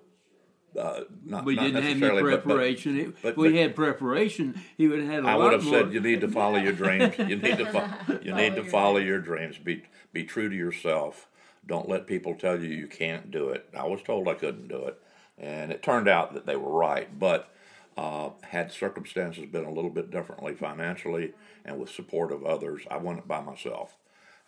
uh, 0.77 1.01
not, 1.25 1.45
we 1.45 1.55
not 1.55 1.63
didn't 1.63 1.75
have 1.75 1.83
any 1.83 1.93
necessarily, 1.95 2.21
but- 2.23 2.29
but- 2.31 2.43
preparation. 2.43 3.13
If 3.23 3.37
we 3.37 3.49
but- 3.49 3.53
had 3.59 3.75
preparation, 3.75 4.61
he 4.77 4.87
would 4.87 4.99
have 4.99 5.09
had 5.09 5.23
a 5.25 5.27
I 5.27 5.33
lot 5.35 5.43
would 5.43 5.53
have 5.53 5.63
more. 5.63 5.73
said 5.81 5.93
you 5.93 5.99
need 5.99 6.21
to 6.21 6.27
follow 6.27 6.57
your 6.57 6.73
dreams. 6.73 7.15
You 7.19 7.35
need 7.37 7.57
to 7.57 7.65
fo- 7.65 8.13
you 8.21 8.31
Follow 8.31 8.37
need 8.37 8.49
to 8.55 8.61
your 8.61 8.65
follow 8.65 8.97
your 8.97 9.19
dreams. 9.19 9.57
Be 9.57 9.83
be 10.13 10.23
true 10.23 10.49
to 10.49 10.55
yourself. 10.55 11.27
Don't 11.67 11.89
let 11.89 12.05
people 12.07 12.35
tell 12.35 12.61
you 12.61 12.69
you 12.69 12.87
can't 12.87 13.31
do 13.31 13.49
it. 13.49 13.67
I 13.75 13.85
was 13.87 14.01
told 14.03 14.27
I 14.27 14.35
couldn't 14.35 14.67
do 14.67 14.85
it, 14.85 15.01
and 15.37 15.71
it 15.71 15.81
turned 15.81 16.07
out 16.07 16.33
that 16.33 16.45
they 16.45 16.55
were 16.55 16.71
right. 16.71 17.17
But 17.17 17.51
uh, 17.97 18.29
had 18.43 18.71
circumstances 18.71 19.45
been 19.45 19.63
a 19.65 19.71
little 19.71 19.89
bit 19.89 20.11
differently 20.11 20.53
financially 20.53 21.33
and 21.63 21.79
with 21.79 21.89
support 21.89 22.31
of 22.31 22.45
others, 22.45 22.83
I 22.91 22.97
went 22.97 23.19
it 23.19 23.27
by 23.27 23.41
myself. 23.41 23.95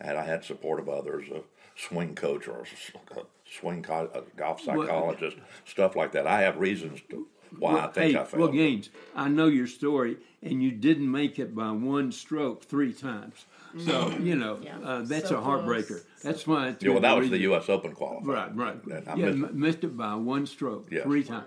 Had 0.00 0.14
I 0.16 0.24
had 0.24 0.44
support 0.44 0.78
of 0.78 0.88
others, 0.88 1.26
a 1.28 1.40
swing 1.78 2.14
coach 2.14 2.48
or 2.48 2.58
a 2.58 2.62
s- 2.62 2.92
a 3.16 3.20
swing 3.44 3.82
co- 3.82 4.10
a 4.12 4.22
golf 4.36 4.60
psychologist, 4.60 5.36
stuff 5.64 5.94
like 5.96 6.12
that, 6.12 6.26
I 6.26 6.42
have 6.42 6.58
reasons 6.58 7.00
to 7.10 7.26
why 7.58 7.80
I 7.80 7.86
think 7.86 8.12
hey, 8.12 8.20
I 8.20 8.24
failed. 8.24 8.40
well, 8.42 8.52
Gaines, 8.52 8.90
I 9.14 9.28
know 9.28 9.46
your 9.46 9.66
story, 9.66 10.18
and 10.42 10.62
you 10.62 10.70
didn't 10.70 11.10
make 11.10 11.38
it 11.38 11.54
by 11.54 11.70
one 11.70 12.12
stroke 12.12 12.64
three 12.64 12.92
times. 12.92 13.46
So 13.78 14.10
you 14.18 14.34
know 14.34 14.58
Yeah, 14.62 14.78
uh, 14.78 15.02
that's 15.02 15.28
so 15.28 15.38
a 15.38 15.40
heartbreaker. 15.40 15.86
close. 15.86 16.04
That's 16.22 16.46
why. 16.46 16.74
yeah, 16.80 16.90
well, 16.90 17.00
that 17.00 17.16
was 17.16 17.30
the 17.30 17.38
U.S. 17.40 17.68
Open 17.68 17.94
qualifier. 17.94 18.26
Right, 18.26 18.56
right. 18.56 18.84
And 18.84 19.08
I 19.08 19.14
yeah, 19.14 19.26
missed 19.30 19.44
m- 19.44 19.60
missed 19.60 19.84
it 19.84 19.96
by 19.96 20.14
one 20.14 20.46
stroke 20.46 20.88
Yes. 20.90 21.04
three 21.04 21.22
times. 21.22 21.46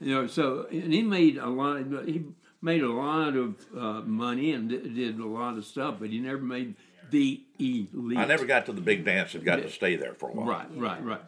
You 0.00 0.14
know, 0.14 0.26
so 0.26 0.66
and 0.70 0.92
he 0.92 1.02
made 1.02 1.38
a 1.38 1.48
lot. 1.48 1.82
He 2.06 2.24
made 2.60 2.82
a 2.82 2.92
lot 2.92 3.34
of 3.36 3.56
uh, 3.76 4.00
money 4.02 4.52
and 4.52 4.68
did, 4.68 4.94
did 4.94 5.18
a 5.18 5.26
lot 5.26 5.56
of 5.56 5.64
stuff, 5.64 5.96
but 5.98 6.10
he 6.10 6.20
never 6.20 6.42
made 6.42 6.76
the 7.12 7.40
elite. 7.60 8.18
I 8.18 8.24
never 8.24 8.44
got 8.44 8.66
to 8.66 8.72
the 8.72 8.80
big 8.80 9.04
dance 9.04 9.34
and 9.34 9.44
got 9.44 9.56
to 9.56 9.70
stay 9.70 9.94
there 9.94 10.14
for 10.14 10.30
a 10.30 10.32
while. 10.32 10.46
Right, 10.46 10.66
right, 10.76 11.04
right. 11.04 11.20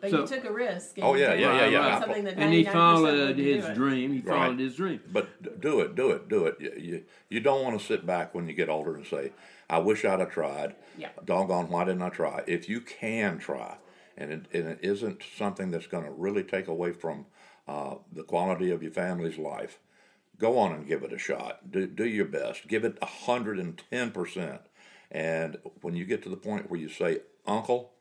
But 0.00 0.10
So- 0.10 0.20
you 0.22 0.26
took 0.26 0.44
a 0.44 0.52
risk. 0.52 0.96
And 0.96 1.06
Oh, 1.06 1.14
yeah, 1.14 1.34
yeah, 1.34 1.60
yeah, 1.60 1.66
yeah. 1.68 2.00
Something 2.00 2.24
that 2.24 2.34
And 2.38 2.52
he 2.52 2.64
99% 2.64 2.72
followed 2.72 3.02
wouldn't 3.18 3.36
do 3.36 3.42
his 3.54 3.76
dream. 3.76 4.12
He 4.12 4.20
followed 4.20 4.38
Right. 4.50 4.58
his 4.58 4.76
dream. 4.76 5.00
But 5.12 5.60
do 5.60 5.80
it, 5.80 5.94
do 5.94 6.10
it, 6.12 6.28
do 6.28 6.46
it. 6.46 6.56
You, 6.60 6.72
you, 6.78 7.04
you 7.28 7.40
don't 7.40 7.62
want 7.62 7.78
to 7.78 7.84
sit 7.84 8.06
back 8.06 8.34
when 8.34 8.46
you 8.48 8.54
get 8.54 8.68
older 8.68 8.94
and 8.94 9.06
say, 9.06 9.32
I 9.68 9.78
wish 9.78 10.04
I'd 10.04 10.20
have 10.20 10.30
tried. 10.30 10.76
Yeah. 10.96 11.08
Doggone, 11.24 11.68
why 11.68 11.84
didn't 11.84 12.02
I 12.02 12.10
try? 12.10 12.44
If 12.46 12.68
you 12.68 12.80
can 12.80 13.38
try, 13.38 13.76
and 14.16 14.30
it, 14.30 14.46
and 14.52 14.68
it 14.68 14.78
isn't 14.82 15.22
something 15.36 15.70
that's 15.70 15.86
going 15.86 16.04
to 16.04 16.10
really 16.10 16.44
take 16.44 16.68
away 16.68 16.92
from 16.92 17.26
uh, 17.66 17.96
the 18.12 18.22
quality 18.22 18.70
of 18.70 18.82
your 18.82 18.92
family's 18.92 19.38
life, 19.38 19.78
go 20.38 20.58
on 20.58 20.72
and 20.72 20.86
give 20.86 21.02
it 21.02 21.12
a 21.14 21.18
shot. 21.18 21.70
Do, 21.72 21.86
do 21.86 22.06
your 22.06 22.26
best. 22.26 22.68
Give 22.68 22.84
it 22.84 23.00
110%. 23.00 24.36
And 24.36 24.60
when 25.80 25.94
you 25.94 26.04
get 26.04 26.22
to 26.24 26.28
the 26.28 26.36
point 26.36 26.70
where 26.70 26.80
you 26.80 26.88
say, 26.88 27.20
Uncle, 27.46 27.92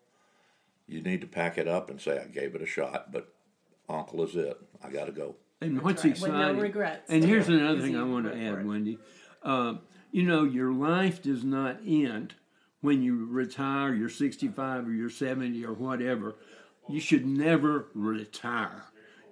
you 0.88 1.02
need 1.02 1.22
to 1.22 1.28
pack 1.28 1.58
it 1.58 1.68
up 1.68 1.90
and 1.90 2.02
say, 2.02 2.20
I 2.20 2.26
gave 2.26 2.56
it 2.56 2.62
a 2.62 2.66
shot, 2.66 3.12
but 3.12 3.34
Uncle 3.88 4.24
is 4.24 4.36
it. 4.36 4.58
I 4.84 4.90
got 4.90 5.06
to 5.06 5.12
go. 5.12 5.36
And 5.62 5.82
what's 5.82 6.04
right, 6.04 6.14
with 6.14 6.30
no 6.30 6.38
exciting? 6.38 6.62
regrets. 6.62 7.10
And 7.10 7.24
here's 7.24 7.48
another 7.48 7.82
thing 7.82 7.96
I 7.96 8.04
want 8.04 8.26
to 8.26 8.38
add. 8.38 8.66
Wendy. 8.66 8.98
Uh, 9.44 9.76
you 10.12 10.24
know, 10.24 10.44
your 10.44 10.72
life 10.72 11.22
does 11.22 11.44
not 11.44 11.80
end 11.86 12.36
when 12.82 13.02
you 13.02 13.26
retire. 13.28 13.94
You're 13.94 14.10
65 14.10 14.88
or 14.88 14.92
you're 14.92 15.10
70 15.10 15.64
or 15.66 15.74
whatever. 15.74 16.36
You 16.90 17.00
should 17.00 17.26
never 17.26 17.88
retire. 17.94 18.86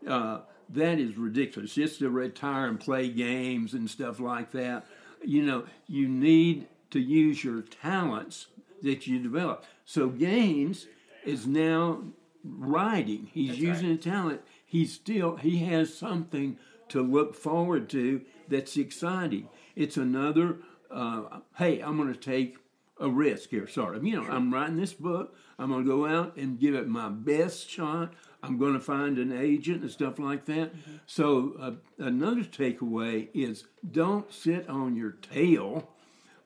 Uh, 0.08 0.42
that 0.70 1.00
is 1.00 1.18
ridiculous. 1.18 1.74
Just 1.74 2.00
to 2.00 2.10
retire 2.10 2.68
and 2.68 2.80
play 2.80 3.10
games 3.10 3.74
and 3.74 3.90
stuff 3.90 4.20
like 4.20 4.52
that. 4.52 4.86
You 5.24 5.44
know, 5.44 5.66
you 5.88 6.08
need 6.08 6.68
to 6.92 7.00
use 7.00 7.44
your 7.44 7.62
talents 7.62 8.48
that 8.82 9.08
you 9.08 9.20
develop. 9.20 9.66
So 9.86 10.10
Gaines 10.10 10.88
is 11.26 11.48
now 11.48 12.02
writing. 12.44 13.30
He's 13.34 13.50
That's 13.50 13.62
using 13.62 13.90
right. 13.90 14.00
a 14.00 14.10
talent. 14.10 14.42
He's 14.66 14.94
still 14.94 15.36
he 15.38 15.60
has 15.60 15.94
something 15.94 16.58
to 16.90 17.02
look 17.02 17.36
forward 17.36 17.90
to 17.90 18.22
that's 18.48 18.78
exciting. 18.78 19.50
It's 19.76 19.98
another. 19.98 20.58
Uh, 20.90 21.40
hey, 21.58 21.80
I'm 21.80 21.98
going 21.98 22.14
to 22.14 22.20
take 22.20 22.58
a 23.00 23.10
risk 23.10 23.50
here. 23.50 23.68
Sort 23.68 23.96
of. 23.96 24.06
You 24.06 24.22
know, 24.22 24.28
I'm 24.30 24.54
writing 24.54 24.76
this 24.76 24.94
book. 24.94 25.36
I'm 25.58 25.70
going 25.70 25.84
to 25.84 25.90
go 25.90 26.06
out 26.06 26.36
and 26.36 26.60
give 26.60 26.76
it 26.76 26.88
my 26.88 27.10
best 27.10 27.70
shot. 27.70 28.14
I'm 28.44 28.58
going 28.58 28.74
to 28.74 28.80
find 28.80 29.18
an 29.20 29.32
agent 29.32 29.82
and 29.82 29.92
stuff 29.92 30.20
like 30.20 30.46
that. 30.46 30.72
So 31.06 31.54
uh, 31.60 31.72
another 32.04 32.42
takeaway 32.42 33.30
is 33.34 33.66
don't 33.90 34.32
sit 34.34 34.68
on 34.68 34.96
your 34.96 35.12
tail 35.12 35.90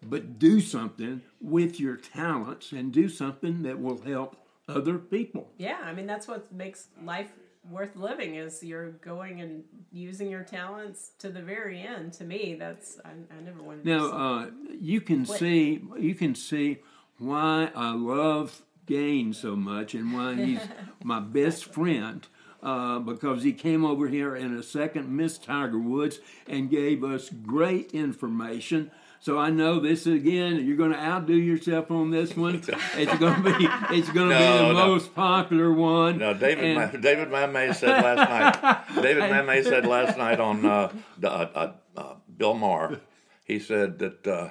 but 0.09 0.39
do 0.39 0.61
something 0.61 1.21
with 1.41 1.79
your 1.79 1.95
talents 1.95 2.71
and 2.71 2.91
do 2.91 3.09
something 3.09 3.63
that 3.63 3.79
will 3.79 4.01
help 4.01 4.37
other 4.67 4.97
people. 4.97 5.51
Yeah, 5.57 5.77
I 5.83 5.93
mean 5.93 6.07
that's 6.07 6.27
what 6.27 6.51
makes 6.51 6.87
life 7.03 7.31
worth 7.69 7.95
living 7.95 8.35
is 8.35 8.63
you're 8.63 8.91
going 8.91 9.41
and 9.41 9.63
using 9.91 10.29
your 10.29 10.43
talents 10.43 11.11
to 11.19 11.29
the 11.29 11.41
very 11.41 11.81
end. 11.81 12.13
To 12.13 12.23
me, 12.23 12.55
that's 12.57 12.99
I, 13.03 13.09
I 13.09 13.41
never 13.43 13.61
wanted 13.61 13.83
to. 13.83 13.89
Now 13.89 14.05
uh, 14.07 14.49
you 14.79 15.01
can 15.01 15.25
see 15.25 15.81
you 15.97 16.15
can 16.15 16.35
see 16.35 16.79
why 17.17 17.71
I 17.75 17.93
love 17.93 18.61
Gaines 18.85 19.39
so 19.39 19.55
much 19.55 19.93
and 19.93 20.13
why 20.13 20.35
he's 20.35 20.61
my 21.03 21.19
best 21.19 21.65
friend. 21.65 22.27
Uh, 22.63 22.97
because 22.97 23.43
he 23.43 23.53
came 23.53 23.85
over 23.85 24.07
here 24.07 24.35
in 24.35 24.57
a 24.57 24.63
second 24.63 25.07
Miss 25.07 25.37
Tiger 25.37 25.77
Woods 25.77 26.19
and 26.47 26.67
gave 26.67 27.03
us 27.03 27.29
great 27.29 27.91
information. 27.91 28.89
So 29.25 29.39
I 29.39 29.49
know 29.49 29.79
this 29.79 30.05
again. 30.05 30.67
You're 30.67 30.77
going 30.77 30.91
to 30.91 30.99
outdo 30.99 31.33
yourself 31.33 31.89
on 31.89 32.11
this 32.11 32.37
one. 32.37 32.61
It's 32.95 33.17
going 33.17 33.41
to 33.41 33.57
be 33.57 33.67
it's 33.89 34.07
going 34.11 34.29
to 34.29 34.35
be 34.37 34.43
the 34.43 34.71
no. 34.71 34.87
most 34.87 35.15
popular 35.15 35.73
one. 35.73 36.19
No, 36.19 36.35
David. 36.35 36.63
And- 36.63 36.93
Ma- 36.93 36.99
David 36.99 37.29
Mamet 37.29 37.73
said 37.73 38.03
last 38.03 38.29
night. 38.29 39.01
David 39.01 39.23
Mamet 39.31 39.63
said 39.63 39.87
last 39.87 40.15
night 40.19 40.39
on 40.39 40.63
uh, 40.63 40.93
the, 41.17 41.31
uh, 41.31 41.73
uh, 41.97 42.13
Bill 42.37 42.53
Maher. 42.53 43.01
He 43.45 43.57
said 43.57 43.97
that 43.97 44.27
uh, 44.27 44.49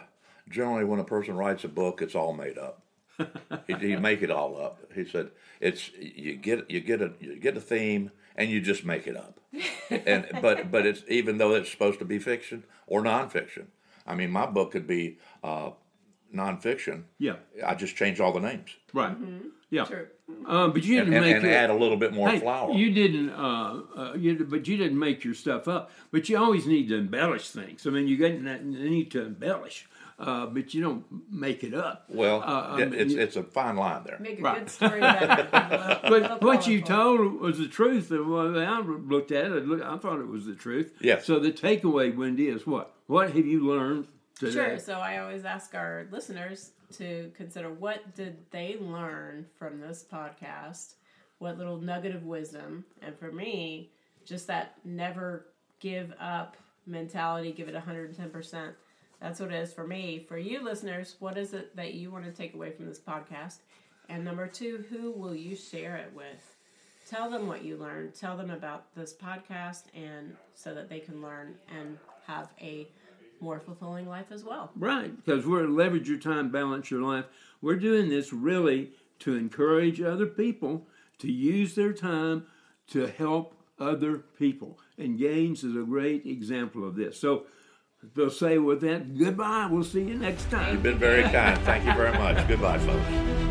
generally 0.49 0.85
when 0.85 0.99
a 0.99 1.05
person 1.05 1.37
writes 1.37 1.63
a 1.63 1.69
book, 1.69 2.03
it's 2.03 2.17
all 2.17 2.33
made 2.33 2.59
up. 2.59 2.83
he, 3.69 3.75
he 3.75 3.95
make 3.95 4.23
it 4.23 4.31
all 4.33 4.61
up. 4.61 4.81
He 4.93 5.05
said 5.05 5.31
it's 5.61 5.93
you 5.93 6.35
get 6.35 6.69
you 6.69 6.81
get 6.81 7.01
a 7.01 7.13
you 7.21 7.39
get 7.39 7.57
a 7.57 7.61
theme 7.61 8.11
and 8.35 8.51
you 8.51 8.61
just 8.61 8.85
make 8.85 9.07
it 9.07 9.17
up. 9.17 9.39
And 9.89 10.27
but 10.43 10.73
but 10.73 10.85
it's 10.85 11.05
even 11.07 11.39
though 11.39 11.55
it's 11.55 11.71
supposed 11.71 12.01
to 12.01 12.05
be 12.05 12.19
fiction 12.19 12.65
or 12.89 13.03
nonfiction. 13.03 13.67
I 14.07 14.15
mean, 14.15 14.31
my 14.31 14.47
book 14.47 14.73
could 14.73 14.87
be 14.87 15.19
uh, 15.43 15.71
nonfiction. 16.35 17.05
Yeah. 17.19 17.37
I 17.65 17.75
just 17.75 17.97
change 17.97 18.21
all 18.21 18.33
the 18.33 18.41
names 18.41 18.71
Right. 18.93 19.17
Yeah. 19.71 19.85
True. 19.85 20.07
Um, 20.47 20.73
but 20.73 20.85
you 20.85 20.99
and, 21.01 21.11
didn't 21.11 21.15
and, 21.15 21.25
make 21.27 21.37
and 21.37 21.47
it- 21.47 21.51
add 21.51 21.71
a 21.71 21.75
little 21.75 21.97
bit 21.97 22.13
more 22.13 22.29
Hey, 22.29 22.39
flour. 22.41 22.73
You 22.73 22.91
didn't, 22.93 23.31
uh, 23.31 23.81
uh, 23.97 24.15
you, 24.17 24.45
but 24.49 24.67
you 24.69 24.77
didn't 24.77 24.99
make 24.99 25.25
your 25.25 25.35
stuff 25.35 25.69
up. 25.69 25.91
But 26.13 26.29
you 26.29 26.39
always 26.39 26.67
need 26.67 26.89
to 26.89 26.97
embellish 26.97 27.51
things. 27.51 27.87
I 27.87 27.91
mean, 27.91 28.07
you 28.09 28.17
got 28.17 28.33
need 28.63 29.11
to 29.13 29.23
embellish, 29.27 29.87
uh, 30.19 30.47
but 30.47 30.73
you 30.75 30.83
don't 30.83 31.05
make 31.31 31.63
it 31.65 31.75
up. 31.75 32.05
Well, 32.09 32.41
Uh, 32.43 32.77
I 32.77 32.83
it- 32.83 32.91
mean, 32.93 33.01
it's 33.01 33.15
you- 33.15 33.21
it's 33.21 33.37
a 33.37 33.43
fine 33.43 33.77
line 33.77 34.03
there. 34.07 34.19
Make 34.21 34.39
a 34.39 34.43
Right. 34.43 34.59
good 34.61 34.71
story 34.71 35.01
better. 35.01 35.49
But 36.09 36.43
what 36.43 36.67
you 36.69 36.81
told 36.81 37.41
was 37.41 37.59
the 37.59 37.69
truth. 37.69 38.11
And 38.11 38.31
when 38.31 38.57
I 38.57 38.81
looked 38.81 39.33
at 39.33 39.51
it, 39.51 39.83
I 39.83 39.97
thought 39.99 40.21
it 40.21 40.29
was 40.29 40.47
the 40.47 40.55
truth. 40.55 40.93
Yes. 41.01 41.27
So 41.27 41.39
the 41.39 41.51
takeaway, 41.53 42.15
Wendy, 42.17 42.49
is 42.49 42.67
what? 42.67 42.94
What 43.07 43.33
have 43.33 43.47
you 43.47 43.67
learned 43.67 44.09
today? 44.39 44.53
Sure. 44.53 44.79
So 44.79 44.95
I 44.95 45.19
always 45.19 45.45
ask 45.45 45.75
our 45.75 46.07
listeners 46.11 46.71
to 46.95 47.31
consider 47.37 47.71
what 47.71 48.15
did 48.15 48.39
they 48.51 48.79
learn 48.81 49.45
from 49.59 49.79
this 49.79 50.07
podcast? 50.11 50.95
What 51.39 51.59
little 51.59 51.77
nugget 51.77 52.15
of 52.15 52.25
wisdom? 52.25 52.87
And 53.03 53.15
for 53.19 53.31
me, 53.31 53.91
just 54.25 54.47
that 54.47 54.77
never 54.85 55.45
give 55.81 56.15
up 56.19 56.57
mentality, 56.87 57.53
give 57.53 57.69
it 57.69 57.75
110%. 57.75 58.73
That's 59.21 59.39
what 59.39 59.53
it 59.53 59.63
is 59.63 59.75
for 59.75 59.87
me. 59.87 60.25
For 60.27 60.39
you 60.39 60.63
listeners, 60.65 61.17
what 61.19 61.37
is 61.37 61.53
it 61.53 61.77
that 61.77 61.93
you 61.93 62.11
want 62.11 62.25
to 62.25 62.33
take 62.33 62.55
away 62.55 62.71
from 62.71 62.87
this 62.87 63.01
podcast? 63.01 63.59
And 64.09 64.25
number 64.25 64.47
two, 64.47 64.83
who 64.89 65.11
will 65.13 65.35
you 65.35 65.57
share 65.57 65.97
it 65.97 66.11
with? 66.15 66.57
Tell 67.07 67.31
them 67.31 67.49
what 67.49 67.63
you 67.63 67.77
learned. 67.77 68.15
Tell 68.15 68.35
them 68.35 68.51
about 68.51 68.95
this 68.95 69.13
podcast 69.13 69.85
and 69.95 70.35
so 70.55 70.75
that 70.75 70.89
they 70.89 71.01
can 71.01 71.21
learn 71.21 71.57
and 71.69 71.99
have 72.27 72.49
a 72.61 72.89
more 73.41 73.61
fulfilling 73.61 74.09
life 74.09 74.27
as 74.31 74.45
well. 74.45 74.71
Right, 74.77 75.15
because 75.17 75.47
we're 75.47 75.67
leverage 75.67 76.09
your 76.09 76.19
time, 76.19 76.51
balance 76.51 76.91
your 76.91 77.03
life. 77.03 77.27
We're 77.61 77.77
doing 77.77 78.09
this 78.09 78.33
really 78.33 78.91
to 79.21 79.37
encourage 79.37 80.01
other 80.01 80.27
people 80.27 80.87
to 81.19 81.31
use 81.31 81.75
their 81.75 81.93
time 81.93 82.47
to 82.89 83.07
help 83.07 83.55
other 83.79 84.19
people. 84.39 84.79
And 84.99 85.19
Gaines 85.19 85.65
is 85.65 85.77
a 85.77 85.81
great 85.81 86.27
example 86.27 86.87
of 86.87 86.97
this. 86.97 87.19
So 87.21 87.47
They'll 88.15 88.31
say 88.31 88.59
with 88.59 88.81
that, 88.83 89.17
goodbye. 89.17 89.69
We'll 89.71 89.85
see 89.85 90.03
you 90.03 90.15
next 90.15 90.51
time. 90.51 90.75
You've 90.75 90.83
been 90.83 90.99
very 90.99 91.23
kind. 91.23 91.59
Thank 91.61 91.87
you 91.87 91.95
very 91.95 92.13
much. 92.19 92.47
Goodbye, 92.47 92.79
folks. 92.79 93.44